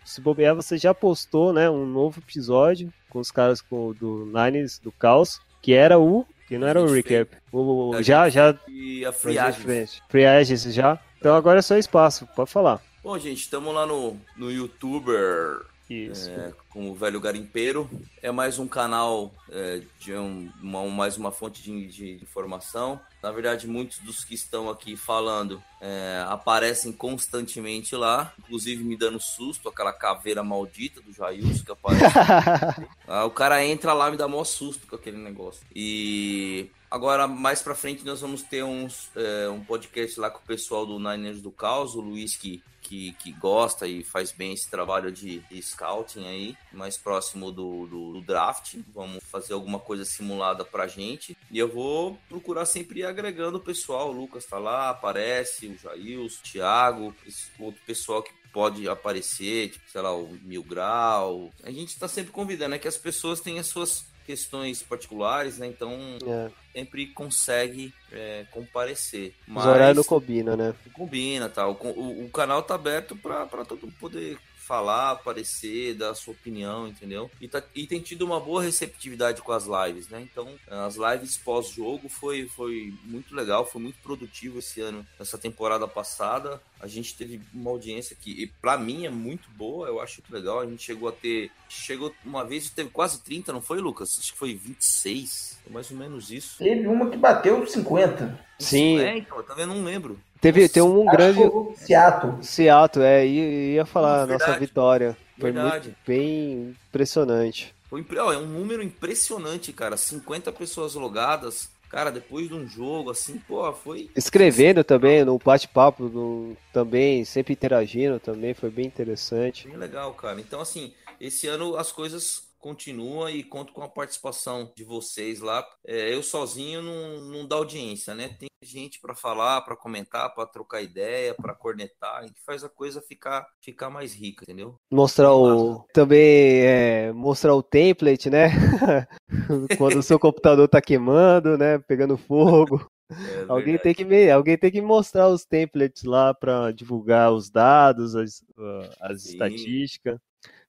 [0.03, 4.79] se bobear, você já postou, né, um novo episódio com os caras com, do Nines
[4.79, 7.31] do Caos, que era o que não era o gente recap.
[7.49, 10.01] O, A já já E a Free Agents.
[10.09, 10.99] Free Agents já.
[11.17, 12.81] Então agora é só espaço, pode falar.
[13.01, 15.61] Bom, gente, estamos lá no, no YouTuber
[15.91, 16.29] Isso.
[16.29, 17.89] é, com o Velho Garimpeiro.
[18.21, 22.99] É mais um canal é, de um- uma, mais uma fonte de, de informação.
[23.21, 29.19] Na verdade, muitos dos que estão aqui falando é, aparecem constantemente lá, inclusive me dando
[29.19, 32.01] susto, aquela caveira maldita do Jailson que aparece.
[33.07, 35.61] Ah, o cara entra lá e me dá maior susto com aquele negócio.
[35.75, 40.45] E agora, mais pra frente, nós vamos ter uns, é, um podcast lá com o
[40.45, 44.69] pessoal do Niners do Caos, o Luiz que, que, que gosta e faz bem esse
[44.69, 48.75] trabalho de, de scouting aí, mais próximo do, do, do draft.
[48.93, 51.37] Vamos fazer alguma coisa simulada pra gente.
[51.49, 54.09] E eu vou procurar sempre ir agregando o pessoal.
[54.09, 59.69] O Lucas tá lá, aparece, o Jails, o Thiago, esse outro pessoal que pode aparecer,
[59.69, 61.51] tipo, sei lá, o Mil Grau.
[61.63, 65.67] A gente tá sempre convidando, é que as pessoas têm as suas questões particulares, né?
[65.67, 65.91] Então
[66.25, 69.33] É, sempre consegue é, comparecer.
[69.53, 70.73] os horários não combinam, né?
[70.93, 71.77] combina, tal.
[71.81, 74.37] O, o, o canal tá aberto pra todo mundo poder
[74.71, 77.29] falar, aparecer, dar a sua opinião, entendeu?
[77.41, 80.21] E, tá, e tem tido uma boa receptividade com as lives, né?
[80.21, 85.85] Então, as lives pós-jogo foi, foi muito legal, foi muito produtivo esse ano, essa temporada
[85.89, 86.61] passada.
[86.79, 90.61] A gente teve uma audiência que, para mim, é muito boa, eu acho muito legal.
[90.61, 91.51] A gente chegou a ter.
[91.67, 94.17] Chegou uma vez teve quase 30, não foi, Lucas?
[94.17, 96.59] Acho que foi 26, mais ou menos isso.
[96.59, 98.39] Teve uma que bateu 50.
[98.57, 98.99] Sim.
[98.99, 100.17] É, então, também não lembro.
[100.41, 101.39] Teve, tem um grande.
[101.75, 102.43] Seattle.
[102.43, 104.49] Seattle, é, ia, ia falar a Verdade.
[104.51, 105.17] nossa vitória.
[105.39, 105.89] Foi Verdade.
[105.89, 107.73] muito bem impressionante.
[107.87, 109.95] Foi ó, é um número impressionante, cara.
[109.97, 111.69] 50 pessoas logadas.
[111.89, 114.09] Cara, depois de um jogo, assim, pô, foi.
[114.15, 119.67] Escrevendo também, no bate-papo, no- também, sempre interagindo também, foi bem interessante.
[119.67, 120.39] Bem legal, cara.
[120.39, 125.65] Então, assim, esse ano as coisas continuam e conto com a participação de vocês lá.
[125.85, 128.29] É, eu sozinho não, não dá audiência, né?
[128.39, 132.69] Tem gente para falar, para comentar, para trocar ideia, para cornetar, e que faz a
[132.69, 134.75] coisa ficar, ficar mais rica, entendeu?
[134.91, 135.83] Mostrar o.
[135.91, 138.49] Também é, mostrar o template, né?
[139.77, 141.79] Quando o seu computador tá queimando, né?
[141.79, 142.85] Pegando fogo.
[143.09, 143.11] É
[143.49, 148.15] Alguém tem que me- alguém tem que mostrar os templates lá para divulgar os dados,
[148.15, 150.17] as, uh, as estatísticas.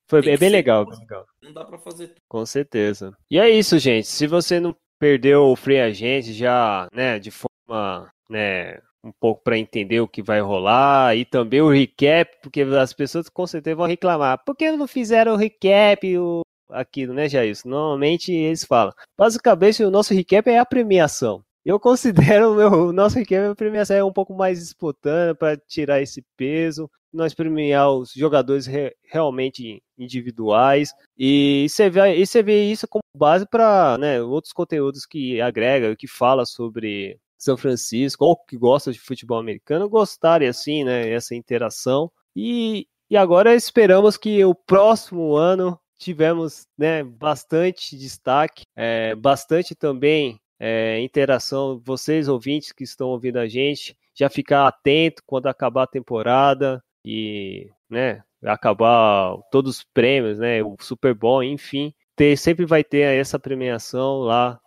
[0.09, 1.27] Foi é bem legal, bem legal.
[1.43, 2.21] Não dá para fazer tudo.
[2.29, 3.13] Com certeza.
[3.31, 4.07] E é isso, gente.
[4.07, 9.59] Se você não perdeu o Free Agent já, né, de forma, né, um pouco para
[9.59, 13.87] entender o que vai rolar e também o recap, porque as pessoas com certeza vão
[13.87, 14.43] reclamar.
[14.45, 17.57] Por que não fizeram o recap o aquilo, né, Jair?
[17.65, 18.93] Normalmente eles falam.
[19.19, 21.45] Basicamente, o nosso recap é a premiação.
[21.65, 25.57] Eu considero o, meu, o nosso recap a premiação é um pouco mais espontânea para
[25.57, 30.93] tirar esse peso, nós premiar os jogadores re- realmente individuais.
[31.17, 35.97] E você vê, e você vê isso como base para né, outros conteúdos que agrega,
[35.97, 41.35] que fala sobre São Francisco, ou que gosta de futebol americano, gostarem assim, né, essa
[41.35, 42.11] interação.
[42.35, 50.41] E, e agora esperamos que o próximo ano tivemos né, bastante destaque, é, bastante também
[50.59, 55.87] é, interação, vocês ouvintes que estão ouvindo a gente, já ficar atento quando acabar a
[55.87, 62.85] temporada e né, acabar todos os prêmios, né, o Super Bowl, enfim, ter, sempre vai
[62.85, 64.59] ter essa premiação lá.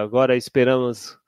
[0.00, 1.18] Agora esperamos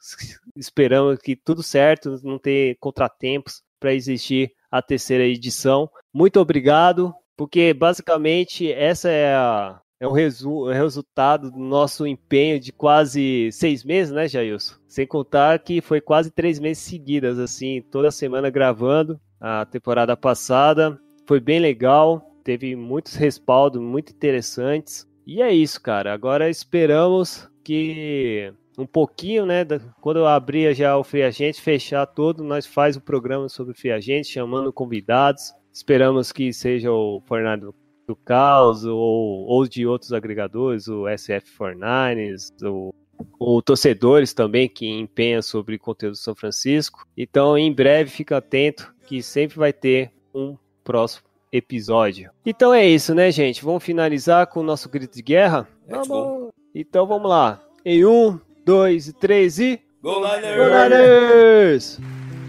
[0.56, 5.90] esperamos que tudo certo, não ter contratempos para existir a terceira edição.
[6.12, 12.58] Muito obrigado, porque basicamente essa é a é o, resu é resultado do nosso empenho
[12.58, 14.76] de quase seis meses, né, Jailson?
[14.88, 19.20] Sem contar que foi quase três meses seguidas, assim, toda semana gravando.
[19.40, 25.08] A temporada passada foi bem legal, teve muitos respaldos muito interessantes.
[25.26, 26.12] E é isso, cara.
[26.12, 29.64] Agora esperamos que um pouquinho, né,
[30.00, 33.76] quando eu abrir já o Free Agent, fechar todo, nós faz o programa sobre o
[33.76, 35.52] Free Agent, chamando convidados.
[35.72, 37.74] Esperamos que seja o Fernando
[38.06, 42.92] do Caos ou, ou de outros agregadores, o SF49ers, o,
[43.38, 47.06] o torcedores também que empenha sobre conteúdo do São Francisco.
[47.16, 52.30] Então, em breve, fica atento que sempre vai ter um próximo episódio.
[52.46, 53.64] Então é isso, né, gente?
[53.64, 55.68] Vamos finalizar com o nosso grito de guerra?
[55.88, 56.50] Let's Vamos.
[56.74, 57.60] Então vamos lá.
[57.84, 59.80] Em um, dois, três e.
[60.02, 61.98] Go Go Niners!
[61.98, 61.98] Niners!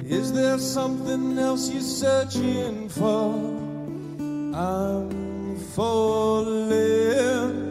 [0.08, 3.34] Is there something else you're searching for?
[4.54, 7.71] I'm falling.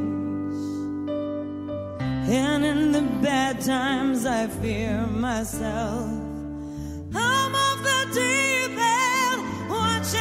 [2.33, 6.07] And in the bad times, I fear myself.
[7.13, 10.13] I'm off the deep end, watch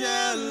[0.00, 0.49] shall